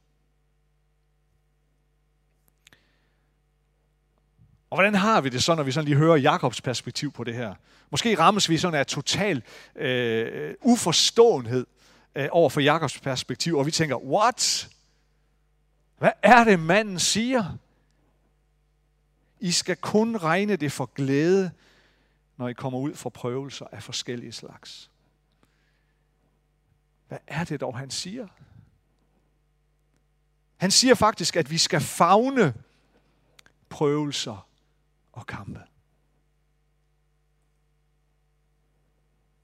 Og 4.70 4.76
hvordan 4.76 4.94
har 4.94 5.20
vi 5.20 5.28
det 5.28 5.42
så, 5.42 5.54
når 5.54 5.62
vi 5.62 5.72
sådan 5.72 5.88
lige 5.88 5.96
hører 5.96 6.16
Jakobs 6.16 6.60
perspektiv 6.60 7.12
på 7.12 7.24
det 7.24 7.34
her? 7.34 7.54
Måske 7.90 8.18
rammes 8.18 8.48
vi 8.48 8.58
sådan 8.58 8.80
af 8.80 8.86
total 8.86 9.42
øh, 9.76 10.54
uforståenhed 10.60 11.66
øh, 12.14 12.28
over 12.30 12.50
for 12.50 12.60
Jakobs 12.60 13.00
perspektiv, 13.00 13.56
og 13.56 13.66
vi 13.66 13.70
tænker, 13.70 13.96
what? 13.96 14.68
Hvad 15.98 16.10
er 16.22 16.44
det, 16.44 16.60
manden 16.60 16.98
siger? 16.98 17.58
I 19.40 19.50
skal 19.50 19.76
kun 19.76 20.16
regne 20.16 20.56
det 20.56 20.72
for 20.72 20.86
glæde, 20.94 21.50
når 22.42 22.48
I 22.48 22.52
kommer 22.52 22.78
ud 22.78 22.94
for 22.94 23.10
prøvelser 23.10 23.66
af 23.72 23.82
forskellige 23.82 24.32
slags. 24.32 24.90
Hvad 27.08 27.18
er 27.26 27.44
det 27.44 27.60
dog, 27.60 27.78
han 27.78 27.90
siger? 27.90 28.28
Han 30.56 30.70
siger 30.70 30.94
faktisk, 30.94 31.36
at 31.36 31.50
vi 31.50 31.58
skal 31.58 31.80
fagne 31.80 32.54
prøvelser 33.68 34.48
og 35.12 35.26
kampe. 35.26 35.60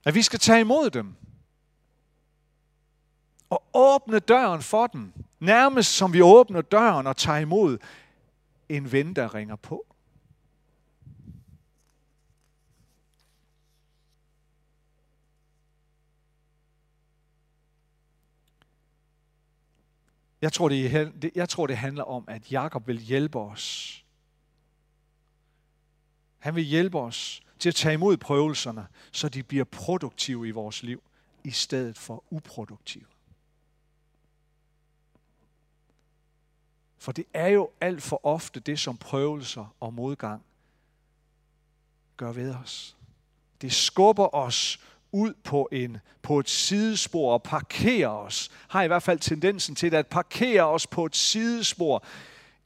At 0.04 0.14
vi 0.14 0.22
skal 0.22 0.38
tage 0.38 0.60
imod 0.60 0.90
dem. 0.90 1.14
Og 3.50 3.64
åbne 3.74 4.18
døren 4.18 4.62
for 4.62 4.86
dem. 4.86 5.12
Nærmest 5.40 5.96
som 5.96 6.12
vi 6.12 6.22
åbner 6.22 6.60
døren 6.60 7.06
og 7.06 7.16
tager 7.16 7.38
imod 7.38 7.78
en 8.68 8.92
ven, 8.92 9.16
der 9.16 9.34
ringer 9.34 9.56
på. 9.56 9.86
Jeg 20.42 20.52
tror, 20.52 20.68
det, 20.68 21.30
jeg 21.34 21.48
tror, 21.48 21.66
det 21.66 21.76
handler 21.76 22.04
om, 22.04 22.24
at 22.28 22.52
Jakob 22.52 22.86
vil 22.86 22.98
hjælpe 22.98 23.38
os. 23.38 23.94
Han 26.38 26.54
vil 26.54 26.64
hjælpe 26.64 26.98
os 26.98 27.42
til 27.58 27.68
at 27.68 27.74
tage 27.74 27.94
imod 27.94 28.16
prøvelserne, 28.16 28.86
så 29.12 29.28
de 29.28 29.42
bliver 29.42 29.64
produktive 29.64 30.48
i 30.48 30.50
vores 30.50 30.82
liv, 30.82 31.02
i 31.44 31.50
stedet 31.50 31.98
for 31.98 32.24
uproduktive. 32.30 33.06
For 36.98 37.12
det 37.12 37.24
er 37.34 37.48
jo 37.48 37.70
alt 37.80 38.02
for 38.02 38.26
ofte 38.26 38.60
det, 38.60 38.78
som 38.78 38.96
prøvelser 38.96 39.74
og 39.80 39.94
modgang 39.94 40.42
gør 42.16 42.32
ved 42.32 42.54
os. 42.54 42.96
Det 43.60 43.72
skubber 43.72 44.34
os 44.34 44.80
ud 45.12 45.34
på, 45.44 45.68
en, 45.72 45.98
på 46.22 46.38
et 46.38 46.48
sidespor 46.48 47.32
og 47.32 47.42
parkerer 47.42 48.08
os, 48.08 48.50
har 48.68 48.82
i 48.82 48.86
hvert 48.86 49.02
fald 49.02 49.18
tendensen 49.18 49.74
til 49.74 49.94
at 49.94 50.06
parkere 50.06 50.62
os 50.62 50.86
på 50.86 51.06
et 51.06 51.16
sidespor 51.16 52.04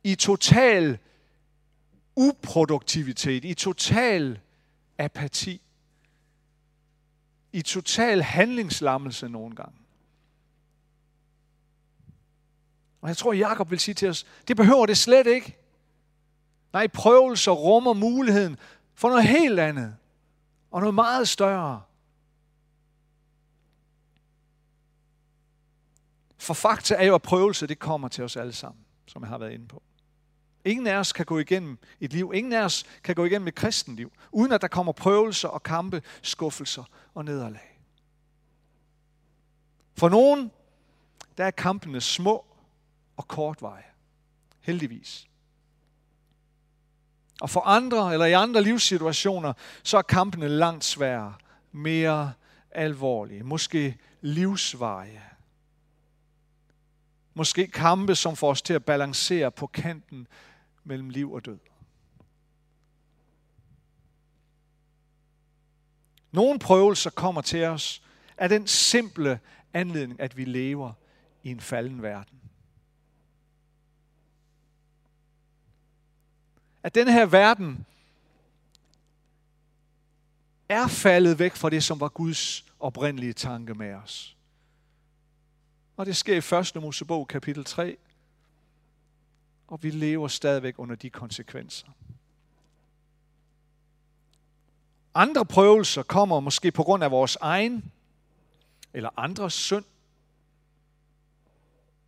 i 0.04 0.14
total 0.14 0.98
uproduktivitet, 2.16 3.44
i 3.44 3.54
total 3.54 4.40
apati, 4.98 5.60
i 7.52 7.62
total 7.62 8.22
handlingslammelse 8.22 9.28
nogle 9.28 9.56
gange. 9.56 9.76
Og 13.02 13.08
jeg 13.08 13.16
tror, 13.16 13.32
Jakob 13.32 13.70
vil 13.70 13.80
sige 13.80 13.94
til 13.94 14.08
os, 14.08 14.26
det 14.48 14.56
behøver 14.56 14.86
det 14.86 14.98
slet 14.98 15.26
ikke. 15.26 15.56
Nej, 16.72 16.86
prøvelser 16.86 17.52
rummer 17.52 17.92
muligheden 17.92 18.56
for 18.94 19.08
noget 19.08 19.24
helt 19.24 19.60
andet. 19.60 19.96
Og 20.70 20.80
noget 20.80 20.94
meget 20.94 21.28
større. 21.28 21.82
For 26.42 26.54
fakta 26.54 26.94
er 26.94 27.04
jo, 27.04 27.14
at 27.14 27.22
prøvelse 27.22 27.66
det 27.66 27.78
kommer 27.78 28.08
til 28.08 28.24
os 28.24 28.36
alle 28.36 28.52
sammen, 28.52 28.84
som 29.06 29.22
jeg 29.22 29.28
har 29.28 29.38
været 29.38 29.52
inde 29.52 29.68
på. 29.68 29.82
Ingen 30.64 30.86
af 30.86 30.96
os 30.96 31.12
kan 31.12 31.26
gå 31.26 31.38
igennem 31.38 31.78
et 32.00 32.12
liv, 32.12 32.32
ingen 32.34 32.52
af 32.52 32.64
os 32.64 32.84
kan 33.04 33.14
gå 33.14 33.24
igennem 33.24 33.48
et 33.48 33.54
kristenliv, 33.54 34.12
uden 34.32 34.52
at 34.52 34.60
der 34.60 34.68
kommer 34.68 34.92
prøvelser 34.92 35.48
og 35.48 35.62
kampe, 35.62 36.02
skuffelser 36.22 36.84
og 37.14 37.24
nederlag. 37.24 37.78
For 39.94 40.08
nogen, 40.08 40.50
der 41.36 41.44
er 41.44 41.50
kampene 41.50 42.00
små 42.00 42.44
og 43.16 43.28
kortveje. 43.28 43.84
Heldigvis. 44.60 45.28
Og 47.40 47.50
for 47.50 47.60
andre, 47.60 48.12
eller 48.12 48.26
i 48.26 48.32
andre 48.32 48.62
livssituationer, 48.62 49.52
så 49.82 49.98
er 49.98 50.02
kampene 50.02 50.48
langt 50.48 50.84
sværere, 50.84 51.34
mere 51.72 52.32
alvorlige, 52.70 53.42
måske 53.42 53.98
livsvarige. 54.20 55.22
Måske 57.34 57.66
kampe, 57.66 58.14
som 58.14 58.36
får 58.36 58.50
os 58.50 58.62
til 58.62 58.74
at 58.74 58.84
balancere 58.84 59.50
på 59.50 59.66
kanten 59.66 60.26
mellem 60.84 61.10
liv 61.10 61.32
og 61.32 61.44
død. 61.44 61.58
Nogle 66.32 66.58
prøvelser 66.58 67.10
kommer 67.10 67.40
til 67.40 67.64
os 67.64 68.02
af 68.36 68.48
den 68.48 68.66
simple 68.66 69.40
anledning, 69.72 70.20
at 70.20 70.36
vi 70.36 70.44
lever 70.44 70.92
i 71.42 71.50
en 71.50 71.60
falden 71.60 72.02
verden. 72.02 72.38
At 76.82 76.94
den 76.94 77.08
her 77.08 77.26
verden 77.26 77.86
er 80.68 80.88
faldet 80.88 81.38
væk 81.38 81.56
fra 81.56 81.70
det, 81.70 81.84
som 81.84 82.00
var 82.00 82.08
Guds 82.08 82.64
oprindelige 82.80 83.32
tanke 83.32 83.74
med 83.74 83.94
os. 83.94 84.36
Og 85.96 86.06
det 86.06 86.16
sker 86.16 86.34
i 86.34 86.76
1. 86.76 86.82
Mosebog 86.82 87.28
kapitel 87.28 87.64
3. 87.64 87.96
Og 89.66 89.82
vi 89.82 89.90
lever 89.90 90.28
stadigvæk 90.28 90.78
under 90.78 90.94
de 90.94 91.10
konsekvenser. 91.10 91.86
Andre 95.14 95.46
prøvelser 95.46 96.02
kommer 96.02 96.40
måske 96.40 96.70
på 96.70 96.82
grund 96.82 97.04
af 97.04 97.10
vores 97.10 97.36
egen 97.40 97.92
eller 98.92 99.10
andres 99.16 99.52
synd. 99.52 99.84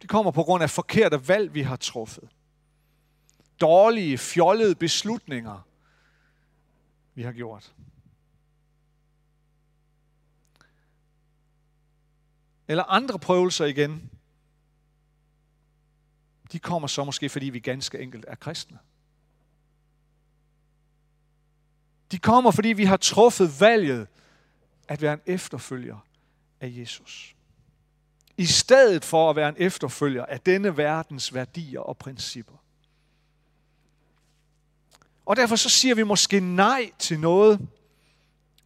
Det 0.02 0.10
kommer 0.10 0.30
på 0.30 0.42
grund 0.42 0.62
af 0.62 0.70
forkerte 0.70 1.28
valg, 1.28 1.54
vi 1.54 1.62
har 1.62 1.76
truffet. 1.76 2.28
Dårlige, 3.60 4.18
fjollede 4.18 4.74
beslutninger, 4.74 5.66
vi 7.14 7.22
har 7.22 7.32
gjort. 7.32 7.74
Eller 12.68 12.84
andre 12.84 13.18
prøvelser 13.18 13.64
igen. 13.64 14.10
De 16.52 16.58
kommer 16.58 16.88
så 16.88 17.04
måske, 17.04 17.28
fordi 17.28 17.46
vi 17.46 17.58
ganske 17.58 17.98
enkelt 17.98 18.24
er 18.28 18.34
kristne. 18.34 18.78
De 22.10 22.18
kommer, 22.18 22.50
fordi 22.50 22.68
vi 22.68 22.84
har 22.84 22.96
truffet 22.96 23.60
valget 23.60 24.08
at 24.88 25.02
være 25.02 25.12
en 25.12 25.20
efterfølger 25.26 25.98
af 26.60 26.72
Jesus. 26.76 27.36
I 28.36 28.46
stedet 28.46 29.04
for 29.04 29.30
at 29.30 29.36
være 29.36 29.48
en 29.48 29.54
efterfølger 29.58 30.26
af 30.26 30.40
denne 30.40 30.76
verdens 30.76 31.34
værdier 31.34 31.80
og 31.80 31.96
principper. 31.96 32.54
Og 35.26 35.36
derfor 35.36 35.56
så 35.56 35.68
siger 35.68 35.94
vi 35.94 36.02
måske 36.02 36.40
nej 36.40 36.92
til 36.98 37.20
noget, 37.20 37.68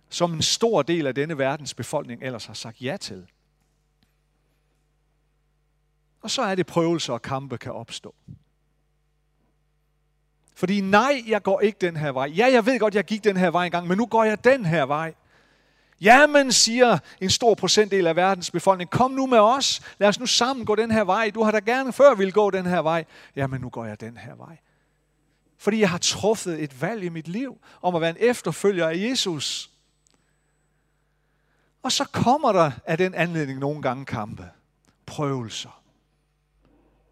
som 0.08 0.34
en 0.34 0.42
stor 0.42 0.82
del 0.82 1.06
af 1.06 1.14
denne 1.14 1.38
verdens 1.38 1.74
befolkning 1.74 2.22
ellers 2.22 2.46
har 2.46 2.54
sagt 2.54 2.82
ja 2.82 2.96
til. 2.96 3.26
Og 6.20 6.31
så 6.31 6.42
er 6.42 6.54
det 6.54 6.66
prøvelser 6.66 7.12
og 7.12 7.22
kampe 7.22 7.59
kan 7.59 7.72
opstå. 7.72 8.14
Fordi 10.54 10.81
nej, 10.81 11.22
jeg 11.26 11.42
går 11.42 11.61
ikke 11.61 11.78
den 11.81 11.96
her 11.96 12.12
vej. 12.12 12.26
Ja, 12.26 12.46
jeg 12.52 12.66
ved 12.66 12.78
godt, 12.78 12.94
jeg 12.94 13.04
gik 13.04 13.24
den 13.24 13.37
her 13.37 13.50
vej 13.50 13.64
engang, 13.64 13.87
men 13.87 13.98
nu 13.98 14.07
går 14.07 14.24
jeg 14.24 14.44
den 14.44 14.64
her 14.64 14.87
vej. 14.87 15.14
Jamen, 16.00 16.52
siger 16.52 16.98
en 17.20 17.31
stor 17.31 17.54
procentdel 17.54 18.07
af 18.07 18.16
verdens 18.16 18.50
befolkning, 18.50 18.90
kom 18.90 19.11
nu 19.11 19.26
med 19.26 19.38
os. 19.38 19.81
Lad 19.98 20.09
os 20.09 20.20
nu 20.20 20.26
sammen 20.26 20.66
gå 20.66 20.74
den 20.74 20.90
her 20.90 21.04
vej. 21.04 21.31
Du 21.31 21.42
har 21.42 21.50
da 21.50 21.59
gerne 21.59 21.92
før 21.92 22.14
ville 22.14 22.33
gå 22.33 22.50
den 22.50 22.66
her 22.66 22.78
vej. 22.78 23.04
Jamen, 23.37 23.61
nu 23.61 23.68
går 23.68 23.85
jeg 23.85 24.00
den 24.00 24.16
her 24.16 24.35
vej. 24.35 24.59
Fordi 25.59 25.81
jeg 25.81 25.90
har 25.90 25.98
truffet 25.98 26.62
et 26.62 26.83
valg 26.83 27.04
i 27.04 27.09
mit 27.09 27.28
liv 27.28 27.59
om 27.83 27.94
at 27.94 28.00
være 28.00 28.11
en 28.11 28.16
efterfølger 28.20 28.88
af 28.88 28.96
Jesus. 28.96 29.70
Og 31.83 31.92
så 31.92 32.04
kommer 32.04 32.52
der 32.52 32.70
af 32.87 32.98
den 32.98 33.14
anledning 33.14 33.59
nogle 33.59 33.83
gange 33.83 34.04
kampe, 34.04 34.50
prøvelser, 35.07 35.77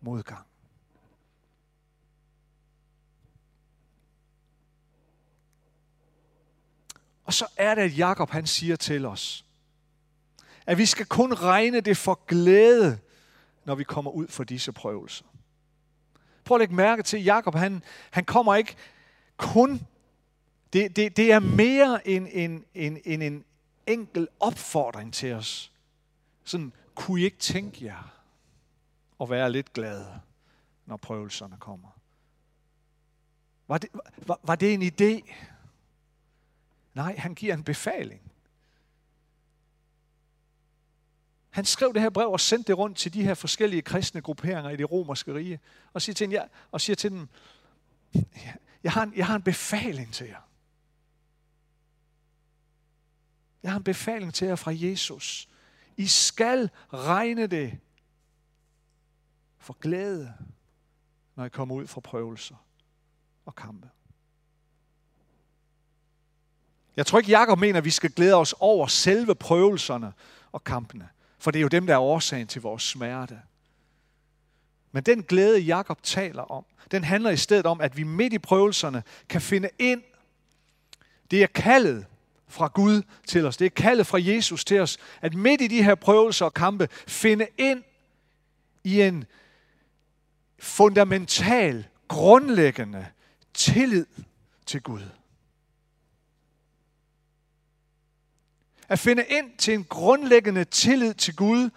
modgang. 0.06 0.46
Og 7.24 7.34
så 7.34 7.46
er 7.56 7.74
det, 7.74 7.82
at 7.82 7.98
Jakob 7.98 8.30
han 8.30 8.46
siger 8.46 8.76
til 8.76 9.06
os, 9.06 9.44
at 10.66 10.78
vi 10.78 10.86
skal 10.86 11.06
kun 11.06 11.34
regne 11.34 11.80
det 11.80 11.96
for 11.96 12.24
glæde, 12.26 12.98
når 13.64 13.74
vi 13.74 13.84
kommer 13.84 14.10
ud 14.10 14.28
for 14.28 14.44
disse 14.44 14.72
prøvelser. 14.72 15.24
Prøv 16.44 16.56
at 16.56 16.60
lægge 16.60 16.74
mærke 16.74 17.02
til, 17.02 17.16
at 17.16 17.26
Jacob 17.26 17.54
han, 17.54 17.82
han 18.10 18.24
kommer 18.24 18.54
ikke 18.54 18.76
kun... 19.36 19.80
Det, 20.72 20.96
det, 20.96 21.16
det 21.16 21.32
er 21.32 21.38
mere 21.38 22.08
end 22.08 22.28
en, 22.32 22.64
en, 22.74 23.00
en, 23.04 23.22
en 23.22 23.44
enkel 23.86 24.28
opfordring 24.40 25.14
til 25.14 25.32
os. 25.32 25.72
Sådan, 26.44 26.72
kunne 26.94 27.20
I 27.20 27.24
ikke 27.24 27.38
tænke 27.38 27.84
jer 27.84 28.15
at 29.20 29.30
være 29.30 29.52
lidt 29.52 29.72
glade, 29.72 30.20
når 30.86 30.96
prøvelserne 30.96 31.56
kommer? 31.58 31.88
Var 33.68 33.78
det, 33.78 33.90
var, 34.16 34.40
var 34.42 34.54
det 34.54 34.74
en 34.74 34.82
idé? 34.82 35.32
Nej, 36.94 37.16
han 37.16 37.34
giver 37.34 37.54
en 37.54 37.64
befaling. 37.64 38.32
Han 41.50 41.64
skrev 41.64 41.94
det 41.94 42.02
her 42.02 42.10
brev 42.10 42.30
og 42.30 42.40
sendte 42.40 42.66
det 42.66 42.78
rundt 42.78 42.98
til 42.98 43.14
de 43.14 43.24
her 43.24 43.34
forskellige 43.34 43.82
kristne 43.82 44.20
grupperinger 44.20 44.70
i 44.70 44.76
det 44.76 44.90
romerske 44.90 45.34
rige, 45.34 45.60
og 45.92 46.02
siger 46.02 46.14
til 46.14 46.24
dem, 46.24 46.32
ja, 46.32 46.44
og 46.70 46.80
siger 46.80 46.96
til 46.96 47.10
dem 47.10 47.28
jeg, 48.82 48.92
har 48.92 49.02
en, 49.02 49.12
jeg 49.16 49.26
har 49.26 49.36
en 49.36 49.42
befaling 49.42 50.14
til 50.14 50.26
jer. 50.26 50.40
Jeg 53.62 53.70
har 53.70 53.78
en 53.78 53.84
befaling 53.84 54.34
til 54.34 54.48
jer 54.48 54.56
fra 54.56 54.72
Jesus. 54.74 55.48
I 55.96 56.06
skal 56.06 56.70
regne 56.92 57.46
det 57.46 57.78
for 59.66 59.76
glæde, 59.80 60.34
når 61.36 61.44
I 61.44 61.48
kommer 61.48 61.74
ud 61.74 61.86
fra 61.86 62.00
prøvelser 62.00 62.54
og 63.46 63.54
kampe. 63.54 63.88
Jeg 66.96 67.06
tror 67.06 67.18
ikke, 67.18 67.30
Jakob 67.30 67.58
mener, 67.58 67.78
at 67.78 67.84
vi 67.84 67.90
skal 67.90 68.10
glæde 68.10 68.34
os 68.34 68.54
over 68.60 68.86
selve 68.86 69.34
prøvelserne 69.34 70.12
og 70.52 70.64
kampene. 70.64 71.08
For 71.38 71.50
det 71.50 71.58
er 71.58 71.62
jo 71.62 71.68
dem, 71.68 71.86
der 71.86 71.94
er 71.94 71.98
årsagen 71.98 72.46
til 72.46 72.62
vores 72.62 72.82
smerte. 72.82 73.40
Men 74.92 75.02
den 75.02 75.22
glæde, 75.22 75.60
Jakob 75.60 76.02
taler 76.02 76.42
om, 76.42 76.64
den 76.90 77.04
handler 77.04 77.30
i 77.30 77.36
stedet 77.36 77.66
om, 77.66 77.80
at 77.80 77.96
vi 77.96 78.02
midt 78.02 78.32
i 78.32 78.38
prøvelserne 78.38 79.02
kan 79.28 79.40
finde 79.40 79.68
ind. 79.78 80.02
Det 81.30 81.42
er 81.42 81.46
kaldet 81.46 82.06
fra 82.48 82.66
Gud 82.66 83.02
til 83.26 83.46
os. 83.46 83.56
Det 83.56 83.64
er 83.64 83.70
kaldet 83.70 84.06
fra 84.06 84.18
Jesus 84.20 84.64
til 84.64 84.80
os, 84.80 84.98
at 85.20 85.34
midt 85.34 85.60
i 85.60 85.66
de 85.66 85.82
her 85.82 85.94
prøvelser 85.94 86.44
og 86.44 86.54
kampe, 86.54 86.88
finde 87.06 87.46
ind 87.58 87.82
i 88.84 89.02
en 89.02 89.24
fundamental, 90.58 91.86
grundlæggende 92.08 93.06
tillid 93.54 94.06
til 94.66 94.82
Gud. 94.82 95.02
At 98.88 98.98
finde 98.98 99.24
ind 99.28 99.58
til 99.58 99.74
en 99.74 99.84
grundlæggende 99.84 100.64
tillid 100.64 101.14
til 101.14 101.36
Gud, 101.36 101.70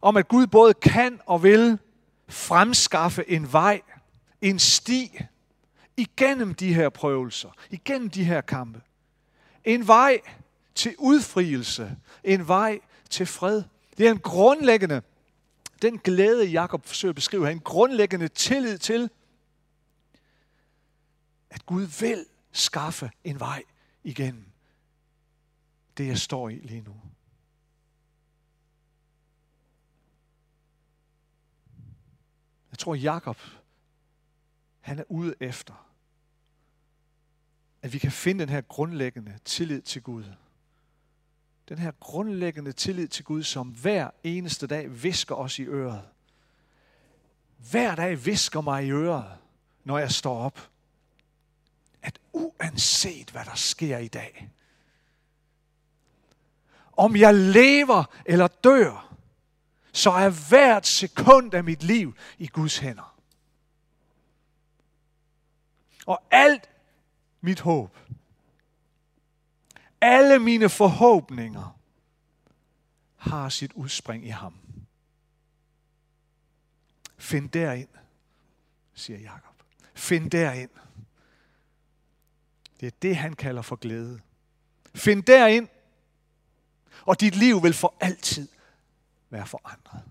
om 0.00 0.16
at 0.16 0.28
Gud 0.28 0.46
både 0.46 0.74
kan 0.74 1.20
og 1.26 1.42
vil 1.42 1.78
fremskaffe 2.28 3.30
en 3.30 3.52
vej, 3.52 3.80
en 4.40 4.58
sti, 4.58 5.18
igennem 5.96 6.54
de 6.54 6.74
her 6.74 6.88
prøvelser, 6.88 7.48
igennem 7.70 8.10
de 8.10 8.24
her 8.24 8.40
kampe. 8.40 8.80
En 9.64 9.86
vej 9.86 10.20
til 10.74 10.94
udfrielse, 10.98 11.96
en 12.24 12.48
vej 12.48 12.80
til 13.10 13.26
fred. 13.26 13.62
Det 13.98 14.06
er 14.06 14.10
en 14.10 14.18
grundlæggende, 14.18 15.02
den 15.82 15.98
glæde, 15.98 16.46
Jakob 16.46 16.84
forsøger 16.84 17.10
at 17.10 17.16
beskrive 17.16 17.44
her, 17.44 17.52
en 17.52 17.60
grundlæggende 17.60 18.28
tillid 18.28 18.78
til, 18.78 19.10
at 21.50 21.66
Gud 21.66 21.82
vil 22.00 22.26
skaffe 22.52 23.10
en 23.24 23.40
vej 23.40 23.62
igennem 24.04 24.52
det, 25.96 26.06
jeg 26.06 26.18
står 26.18 26.48
i 26.48 26.54
lige 26.54 26.80
nu. 26.80 27.00
Jeg 32.70 32.78
tror, 32.78 32.94
Jakob, 32.94 33.38
han 34.80 34.98
er 34.98 35.04
ude 35.08 35.34
efter, 35.40 35.88
at 37.82 37.92
vi 37.92 37.98
kan 37.98 38.12
finde 38.12 38.40
den 38.40 38.48
her 38.48 38.60
grundlæggende 38.60 39.38
tillid 39.44 39.82
til 39.82 40.02
Gud. 40.02 40.24
Den 41.72 41.78
her 41.78 41.90
grundlæggende 42.00 42.72
tillid 42.72 43.08
til 43.08 43.24
Gud, 43.24 43.42
som 43.42 43.68
hver 43.68 44.10
eneste 44.24 44.66
dag 44.66 45.02
visker 45.02 45.34
os 45.34 45.58
i 45.58 45.62
øret. 45.62 46.02
Hver 47.70 47.94
dag 47.94 48.24
visker 48.24 48.60
mig 48.60 48.86
i 48.86 48.90
øret, 48.90 49.38
når 49.84 49.98
jeg 49.98 50.12
står 50.12 50.38
op. 50.38 50.70
At 52.02 52.18
uanset 52.32 53.30
hvad 53.30 53.44
der 53.44 53.54
sker 53.54 53.98
i 53.98 54.08
dag, 54.08 54.50
om 56.92 57.16
jeg 57.16 57.34
lever 57.34 58.04
eller 58.26 58.46
dør, 58.46 59.16
så 59.92 60.10
er 60.10 60.48
hvert 60.48 60.86
sekund 60.86 61.54
af 61.54 61.64
mit 61.64 61.82
liv 61.82 62.14
i 62.38 62.46
Guds 62.46 62.78
hænder. 62.78 63.16
Og 66.06 66.22
alt 66.30 66.70
mit 67.40 67.60
håb, 67.60 67.98
alle 70.02 70.38
mine 70.38 70.68
forhåbninger 70.68 71.78
har 73.16 73.48
sit 73.48 73.72
udspring 73.72 74.26
i 74.26 74.28
ham. 74.28 74.54
Find 77.16 77.50
derind, 77.50 77.88
siger 78.94 79.18
Jakob. 79.18 79.54
Find 79.94 80.30
derind. 80.30 80.70
Det 82.80 82.86
er 82.86 82.96
det, 83.02 83.16
han 83.16 83.36
kalder 83.36 83.62
for 83.62 83.76
glæde. 83.76 84.20
Find 84.94 85.22
derind, 85.22 85.68
og 87.02 87.20
dit 87.20 87.36
liv 87.36 87.62
vil 87.62 87.74
for 87.74 87.94
altid 88.00 88.48
være 89.30 89.46
forandret. 89.46 90.02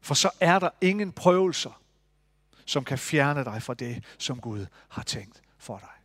For 0.00 0.14
så 0.14 0.30
er 0.40 0.58
der 0.58 0.70
ingen 0.80 1.12
prøvelser, 1.12 1.82
som 2.64 2.84
kan 2.84 2.98
fjerne 2.98 3.44
dig 3.44 3.62
fra 3.62 3.74
det, 3.74 4.04
som 4.18 4.40
Gud 4.40 4.66
har 4.88 5.02
tænkt 5.02 5.42
for 5.58 5.78
dig. 5.78 5.97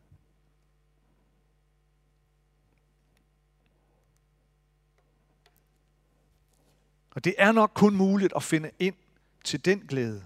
Og 7.15 7.23
det 7.23 7.35
er 7.37 7.51
nok 7.51 7.71
kun 7.73 7.95
muligt 7.95 8.33
at 8.35 8.43
finde 8.43 8.71
ind 8.79 8.95
til 9.43 9.65
den 9.65 9.79
glæde, 9.79 10.25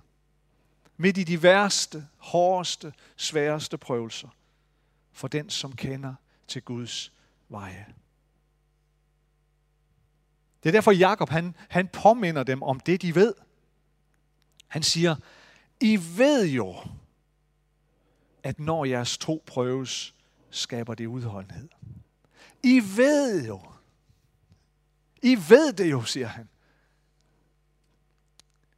midt 0.97 1.17
i 1.17 1.23
de 1.23 1.43
værste, 1.43 2.07
hårdeste, 2.17 2.93
sværeste 3.15 3.77
prøvelser, 3.77 4.29
for 5.11 5.27
den, 5.27 5.49
som 5.49 5.75
kender 5.75 6.15
til 6.47 6.61
Guds 6.61 7.13
veje. 7.49 7.85
Det 10.63 10.69
er 10.69 10.73
derfor 10.73 10.91
Jakob 10.91 11.29
han, 11.29 11.55
han 11.69 11.87
påminder 11.87 12.43
dem 12.43 12.63
om 12.63 12.79
det, 12.79 13.01
de 13.01 13.15
ved. 13.15 13.33
Han 14.67 14.83
siger, 14.83 15.15
I 15.79 15.99
ved 16.17 16.47
jo, 16.47 16.75
at 18.43 18.59
når 18.59 18.85
jeres 18.85 19.17
tro 19.17 19.43
prøves, 19.45 20.15
skaber 20.49 20.95
det 20.95 21.05
udholdenhed. 21.05 21.69
I 22.63 22.81
ved 22.97 23.47
jo. 23.47 23.61
I 25.21 25.35
ved 25.49 25.73
det 25.73 25.91
jo, 25.91 26.03
siger 26.03 26.27
han. 26.27 26.49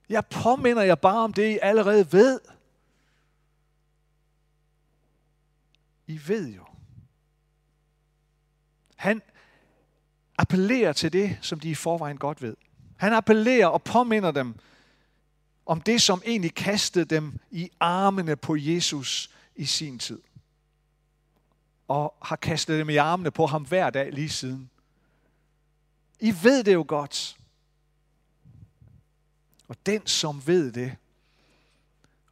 Jeg 0.10 0.26
påminder 0.26 0.84
jer 0.84 0.96
bare 0.96 1.24
om 1.24 1.34
det, 1.34 1.56
I 1.56 1.60
allerede 1.62 2.12
ved. 2.12 2.40
I 6.08 6.20
ved 6.28 6.48
jo. 6.48 6.66
Han 8.96 9.22
appellerer 10.38 10.94
til 10.94 11.14
det, 11.14 11.38
som 11.42 11.60
de 11.60 11.70
i 11.70 11.76
forvejen 11.76 12.18
godt 12.18 12.42
ved. 12.42 12.56
Han 12.98 13.14
appellerer 13.14 13.68
og 13.68 13.84
påminder 13.84 14.32
dem 14.32 14.56
om 15.66 15.82
det, 15.82 16.02
som 16.02 16.22
egentlig 16.26 16.56
kastede 16.56 17.06
dem 17.06 17.40
i 17.52 17.70
armene 17.80 18.36
på 18.36 18.56
Jesus 18.56 19.30
i 19.56 19.66
sin 19.66 20.00
tid. 20.00 20.22
Og 21.88 22.16
har 22.22 22.36
kastet 22.36 22.80
dem 22.80 22.90
i 22.90 22.96
armene 22.96 23.32
på 23.32 23.46
ham 23.46 23.64
hver 23.64 23.90
dag 23.90 24.14
lige 24.14 24.30
siden. 24.30 24.70
I 26.20 26.36
ved 26.44 26.64
det 26.64 26.74
jo 26.74 26.86
godt. 26.88 27.29
Og 29.70 29.86
den, 29.86 30.08
som 30.08 30.48
ved 30.48 30.72
det, 30.72 30.98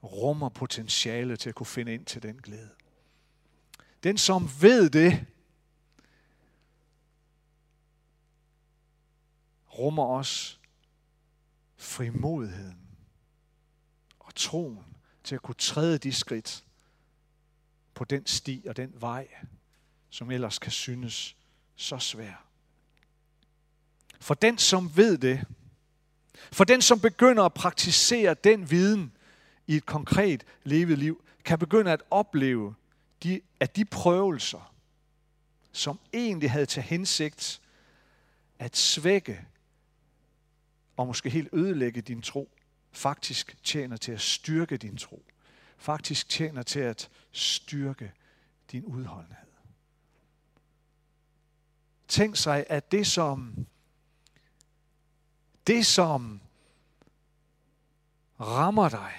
rummer 0.04 0.50
potentiale 0.50 1.38
til 1.38 1.50
at 1.50 1.56
kunne 1.56 1.65
finde 1.65 1.93
ind 1.93 2.06
til 2.06 2.23
den 2.23 2.41
glæde. 2.41 2.69
Den, 4.04 4.17
som 4.17 4.50
ved 4.62 4.89
det, 4.89 5.26
rummer 9.69 10.04
også 10.04 10.58
frimodigheden 11.76 12.80
og 14.19 14.36
troen 14.36 14.86
til 15.23 15.36
at 15.36 15.41
kunne 15.41 15.56
træde 15.56 15.97
de 15.97 16.13
skridt 16.13 16.65
på 17.93 18.04
den 18.04 18.26
sti 18.26 18.65
og 18.67 18.78
den 18.78 19.02
vej, 19.02 19.28
som 20.10 20.32
ellers 20.32 20.60
kan 20.60 20.71
synes 20.71 21.36
så 21.76 22.00
svær. 22.00 22.47
For 24.19 24.34
den, 24.34 24.58
som 24.58 24.97
ved 24.97 25.17
det, 25.17 25.45
for 26.52 26.63
den, 26.63 26.82
som 26.82 27.00
begynder 27.00 27.43
at 27.43 27.54
praktisere 27.54 28.34
den 28.34 28.71
viden 28.71 29.12
i 29.67 29.76
et 29.76 29.86
konkret 29.86 30.43
levet 30.63 30.97
liv, 30.97 31.23
kan 31.45 31.60
begynde 31.60 31.91
at 31.91 32.04
opleve, 32.12 32.76
de, 33.23 33.41
at 33.60 33.76
de 33.76 33.86
prøvelser, 33.86 34.73
som 35.71 36.00
egentlig 36.13 36.52
havde 36.52 36.65
til 36.65 36.84
hensigt 36.84 37.62
at 38.60 38.78
svække 38.78 39.45
og 40.97 41.08
måske 41.08 41.30
helt 41.30 41.50
ødelægge 41.54 42.02
din 42.02 42.21
tro, 42.21 42.50
faktisk 42.91 43.63
tjener 43.63 43.97
til 43.97 44.12
at 44.12 44.21
styrke 44.21 44.78
din 44.78 44.97
tro. 44.97 45.23
Faktisk 45.78 46.30
tjener 46.30 46.63
til 46.63 46.80
at 46.80 47.10
styrke 47.32 48.12
din 48.71 48.84
udholdenhed. 48.86 49.47
Tænk 52.08 52.36
sig, 52.36 52.65
at 52.69 52.91
det 52.91 53.08
som 53.08 53.67
det 55.68 55.86
som 55.86 56.42
rammer 58.40 58.90
dig, 58.90 59.14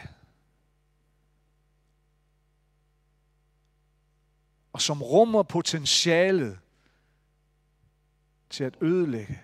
og 4.73 4.83
som 4.83 5.03
rummer 5.03 5.43
potentialet 5.43 6.59
til 8.51 8.65
at 8.65 8.77
ødelægge 8.81 9.41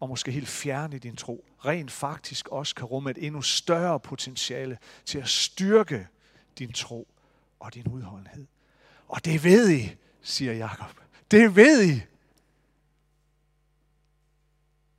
og 0.00 0.08
måske 0.08 0.30
helt 0.30 0.48
fjerne 0.48 0.98
din 0.98 1.16
tro, 1.16 1.44
rent 1.64 1.90
faktisk 1.90 2.48
også 2.48 2.74
kan 2.74 2.84
rumme 2.84 3.10
et 3.10 3.18
endnu 3.26 3.42
større 3.42 4.00
potentiale 4.00 4.78
til 5.04 5.18
at 5.18 5.28
styrke 5.28 6.08
din 6.58 6.72
tro 6.72 7.08
og 7.60 7.74
din 7.74 7.88
udholdenhed. 7.88 8.46
Og 9.08 9.24
det 9.24 9.44
ved 9.44 9.70
I, 9.70 9.96
siger 10.22 10.52
Jakob. 10.52 11.00
Det 11.30 11.56
ved 11.56 11.84
I. 11.84 12.17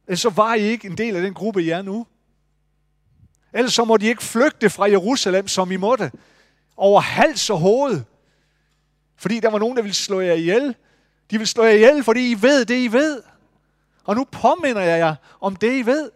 Ellers 0.10 0.22
så 0.22 0.30
var 0.30 0.54
I 0.54 0.62
ikke 0.62 0.88
en 0.88 0.98
del 0.98 1.16
af 1.16 1.22
den 1.22 1.34
gruppe, 1.34 1.64
I 1.64 1.70
er 1.70 1.82
nu. 1.82 2.08
Ellers 3.54 3.74
så 3.74 3.86
må 3.86 3.98
I 4.02 4.08
ikke 4.08 4.24
flygte 4.24 4.70
fra 4.70 4.90
Jerusalem, 4.90 5.48
som 5.48 5.72
I 5.72 5.76
måtte, 5.76 6.12
over 6.78 7.02
hals 7.02 7.50
og 7.50 7.60
hoved. 7.60 8.04
Fordi 9.16 9.40
der 9.40 9.50
var 9.50 9.60
nogen, 9.60 9.78
der 9.78 9.84
ville 9.84 9.96
slå 9.96 10.20
jer 10.20 10.34
ihjel. 10.34 10.76
De 11.32 11.38
ville 11.38 11.46
slå 11.46 11.64
jer 11.64 11.74
ihjel, 11.74 12.04
fordi 12.04 12.32
I 12.32 12.42
ved 12.42 12.66
det, 12.66 12.84
I 12.84 12.92
ved. 12.92 13.24
Og 14.04 14.16
nu 14.16 14.24
påminder 14.24 14.82
jeg 14.82 15.00
jer 15.00 15.16
om 15.40 15.56
det, 15.56 15.80
I 15.80 15.86
ved. 15.86 16.12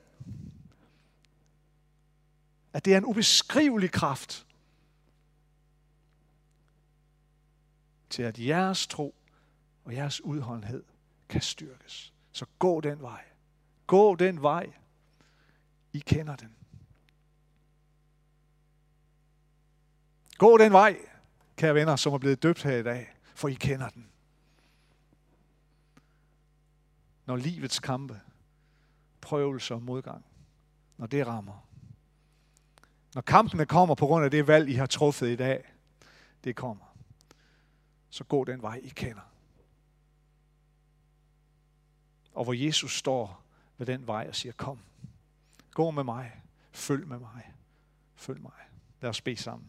At 2.74 2.86
det 2.86 2.94
er 2.94 2.98
en 2.98 3.06
ubeskrivelig 3.06 3.92
kraft 3.92 4.46
til, 8.10 8.24
at 8.24 8.40
jeres 8.40 8.88
tro 8.88 9.16
og 9.86 9.94
jeres 9.94 10.22
udholdenhed 10.22 10.84
kan 11.30 11.42
styrkes. 11.42 12.14
Så 12.32 12.46
gå 12.60 12.82
den 12.82 13.02
vej. 13.02 13.33
Gå 13.88 14.16
den 14.16 14.42
vej. 14.42 14.74
I 15.94 16.00
kender 16.00 16.36
den. 16.36 16.56
Gå 20.38 20.58
den 20.58 20.72
vej, 20.72 20.98
kære 21.58 21.76
venner, 21.76 21.96
som 21.96 22.14
er 22.14 22.18
blevet 22.18 22.44
døbt 22.44 22.64
her 22.64 22.78
i 22.78 22.84
dag, 22.84 23.16
for 23.36 23.48
I 23.48 23.54
kender 23.54 23.90
den. 23.90 24.14
når 27.26 27.36
livets 27.36 27.80
kampe, 27.80 28.22
prøvelser 29.22 29.76
og 29.76 29.82
modgang, 29.82 30.26
når 30.98 31.08
det 31.08 31.28
rammer. 31.28 31.68
Når 33.16 33.22
kampene 33.22 33.66
kommer 33.66 33.96
på 33.96 34.06
grund 34.06 34.26
af 34.26 34.32
det 34.32 34.48
valg, 34.48 34.70
I 34.70 34.74
har 34.74 34.86
truffet 34.86 35.28
i 35.28 35.36
dag, 35.36 35.74
det 36.44 36.56
kommer. 36.56 36.96
Så 38.10 38.24
gå 38.24 38.44
den 38.44 38.62
vej, 38.62 38.80
I 38.84 38.90
kender. 38.90 39.32
Og 42.34 42.44
hvor 42.44 42.54
Jesus 42.54 42.98
står 42.98 43.43
ved 43.88 43.94
den 43.94 44.08
vej 44.08 44.26
og 44.30 44.36
siger, 44.36 44.54
kom, 44.54 44.80
gå 45.72 45.92
med 45.92 46.04
mig, 46.04 46.42
følg 46.72 47.08
med 47.08 47.20
mig, 47.20 47.54
følg 48.16 48.42
mig. 48.42 48.52
Lad 49.02 49.10
os 49.10 49.22
bede 49.22 49.38
sammen. 49.38 49.68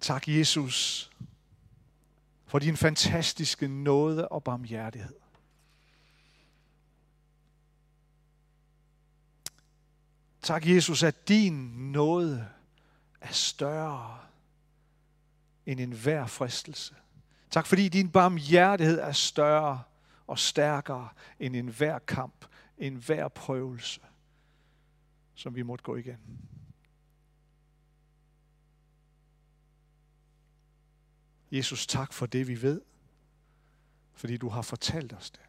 Tak, 0.00 0.28
Jesus, 0.28 1.10
for 2.46 2.58
din 2.58 2.76
fantastiske 2.76 3.68
nåde 3.68 4.28
og 4.28 4.44
barmhjertighed. 4.44 5.14
Tak, 10.42 10.66
Jesus, 10.66 11.02
at 11.02 11.28
din 11.28 11.54
nåde 11.92 12.48
er 13.20 13.32
større 13.32 14.18
end 15.66 15.80
enhver 15.80 16.26
fristelse. 16.26 16.94
Tak, 17.50 17.66
fordi 17.66 17.88
din 17.88 18.10
barmhjertighed 18.10 18.98
er 18.98 19.12
større 19.12 19.82
og 20.26 20.38
stærkere 20.38 21.08
end 21.38 21.56
enhver 21.56 21.98
kamp, 21.98 22.46
enhver 22.78 23.28
prøvelse, 23.28 24.00
som 25.34 25.54
vi 25.54 25.62
måtte 25.62 25.82
gå 25.82 25.96
igennem. 25.96 26.38
Jesus, 31.52 31.86
tak 31.86 32.12
for 32.12 32.26
det, 32.26 32.48
vi 32.48 32.62
ved, 32.62 32.80
fordi 34.12 34.36
du 34.36 34.48
har 34.48 34.62
fortalt 34.62 35.12
os 35.12 35.30
det, 35.30 35.40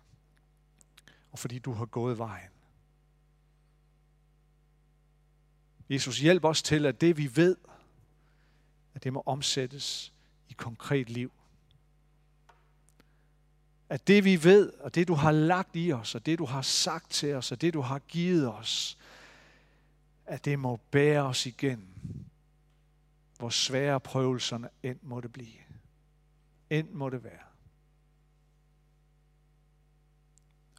og 1.31 1.39
fordi 1.39 1.59
du 1.59 1.73
har 1.73 1.85
gået 1.85 2.17
vejen. 2.17 2.49
Jesus, 5.89 6.19
hjælp 6.19 6.45
os 6.45 6.63
til, 6.63 6.85
at 6.85 7.01
det 7.01 7.17
vi 7.17 7.35
ved, 7.35 7.57
at 8.93 9.03
det 9.03 9.13
må 9.13 9.23
omsættes 9.25 10.13
i 10.49 10.53
konkret 10.53 11.09
liv. 11.09 11.31
At 13.91 14.07
det 14.07 14.25
vi 14.25 14.43
ved, 14.43 14.73
og 14.79 14.95
det 14.95 15.07
du 15.07 15.13
har 15.13 15.31
lagt 15.31 15.69
i 15.73 15.93
os, 15.93 16.15
og 16.15 16.25
det 16.25 16.39
du 16.39 16.45
har 16.45 16.61
sagt 16.61 17.11
til 17.11 17.35
os, 17.35 17.51
og 17.51 17.61
det 17.61 17.73
du 17.73 17.81
har 17.81 17.99
givet 17.99 18.53
os, 18.53 18.97
at 20.25 20.45
det 20.45 20.59
må 20.59 20.75
bære 20.75 21.21
os 21.23 21.45
igen, 21.45 21.87
hvor 23.37 23.49
svære 23.49 23.99
prøvelserne 23.99 24.69
end 24.83 24.99
må 25.01 25.21
det 25.21 25.33
blive. 25.33 25.59
End 26.69 26.89
må 26.89 27.09
det 27.09 27.23
være. 27.23 27.43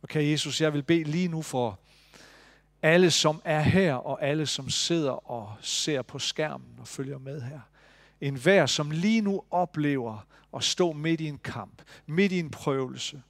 Okay, 0.03 0.31
Jesus, 0.31 0.61
jeg 0.61 0.73
vil 0.73 0.83
bede 0.83 1.05
lige 1.05 1.29
nu 1.29 1.43
for 1.43 1.81
alle, 2.83 3.11
som 3.11 3.43
er 3.45 3.61
her, 3.61 3.95
og 3.95 4.23
alle, 4.23 4.47
som 4.47 4.71
sidder 4.71 5.31
og 5.31 5.57
ser 5.61 6.03
på 6.03 6.19
skærmen 6.19 6.77
og 6.79 6.89
følger 6.89 7.19
med 7.19 7.43
her. 7.43 7.61
En 8.23 8.37
hver, 8.37 8.67
som 8.67 8.91
lige 8.91 9.21
nu 9.21 9.43
oplever 9.51 10.27
at 10.57 10.65
stå 10.65 10.93
midt 10.93 11.21
i 11.21 11.27
en 11.29 11.39
kamp, 11.39 11.83
midt 12.07 12.33
i 12.33 12.39
en 12.39 12.51
prøvelse, 12.51 13.23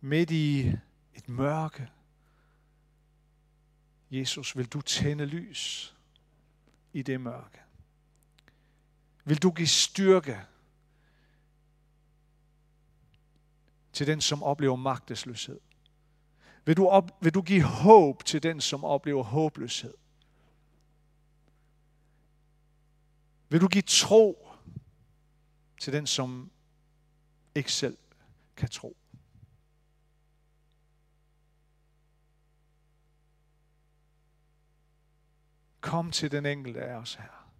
midt 0.00 0.30
i 0.30 0.60
et 1.14 1.28
mørke. 1.28 1.90
Jesus, 4.10 4.56
vil 4.56 4.66
du 4.66 4.80
tænde 4.80 5.26
lys 5.26 5.94
i 6.92 7.02
det 7.02 7.20
mørke? 7.20 7.58
Vil 9.24 9.42
du 9.42 9.50
give 9.50 9.68
styrke 9.68 10.40
til 13.92 14.06
den, 14.06 14.20
som 14.20 14.42
oplever 14.42 14.76
magtesløshed? 14.76 15.60
Vil 16.64 16.76
du, 16.76 16.86
op, 16.86 17.24
vil 17.24 17.34
du 17.34 17.42
give 17.42 17.62
håb 17.62 18.24
til 18.24 18.42
den, 18.42 18.60
som 18.60 18.84
oplever 18.84 19.22
håbløshed? 19.22 19.94
Vil 23.52 23.60
du 23.60 23.68
give 23.68 23.82
tro 23.82 24.48
til 25.80 25.92
den, 25.92 26.06
som 26.06 26.50
ikke 27.54 27.72
selv 27.72 27.98
kan 28.56 28.68
tro? 28.68 28.96
Kom 35.80 36.10
til 36.10 36.30
den 36.30 36.46
enkelte 36.46 36.80
af 36.80 36.94
os 36.94 37.14
her. 37.14 37.52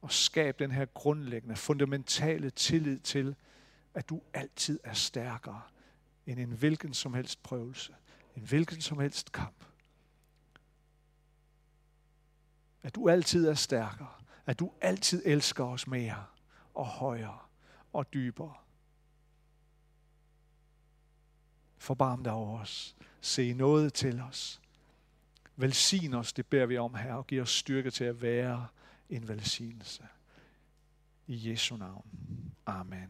Og 0.00 0.12
skab 0.12 0.58
den 0.58 0.70
her 0.70 0.84
grundlæggende, 0.84 1.56
fundamentale 1.56 2.50
tillid 2.50 3.00
til, 3.00 3.36
at 3.94 4.08
du 4.08 4.22
altid 4.34 4.80
er 4.84 4.94
stærkere 4.94 5.62
end 6.26 6.40
en 6.40 6.52
hvilken 6.52 6.94
som 6.94 7.14
helst 7.14 7.42
prøvelse, 7.42 7.94
en 8.36 8.42
hvilken 8.42 8.80
som 8.80 8.98
helst 8.98 9.32
kamp. 9.32 9.67
At 12.82 12.94
du 12.94 13.08
altid 13.08 13.48
er 13.48 13.54
stærkere, 13.54 14.08
at 14.46 14.58
du 14.58 14.72
altid 14.80 15.22
elsker 15.26 15.64
os 15.64 15.86
mere 15.86 16.24
og 16.74 16.86
højere 16.86 17.38
og 17.92 18.12
dybere. 18.12 18.54
Forbarm 21.78 22.24
dig 22.24 22.32
over 22.32 22.60
os. 22.60 22.96
Se 23.20 23.52
noget 23.52 23.92
til 23.92 24.20
os. 24.20 24.60
Velsign 25.56 26.14
os, 26.14 26.32
det 26.32 26.46
beder 26.46 26.66
vi 26.66 26.76
om 26.76 26.94
her, 26.94 27.14
og 27.14 27.26
giv 27.26 27.42
os 27.42 27.50
styrke 27.50 27.90
til 27.90 28.04
at 28.04 28.22
være 28.22 28.66
en 29.10 29.28
velsignelse. 29.28 30.02
I 31.26 31.50
Jesu 31.50 31.76
navn. 31.76 32.04
Amen. 32.66 33.08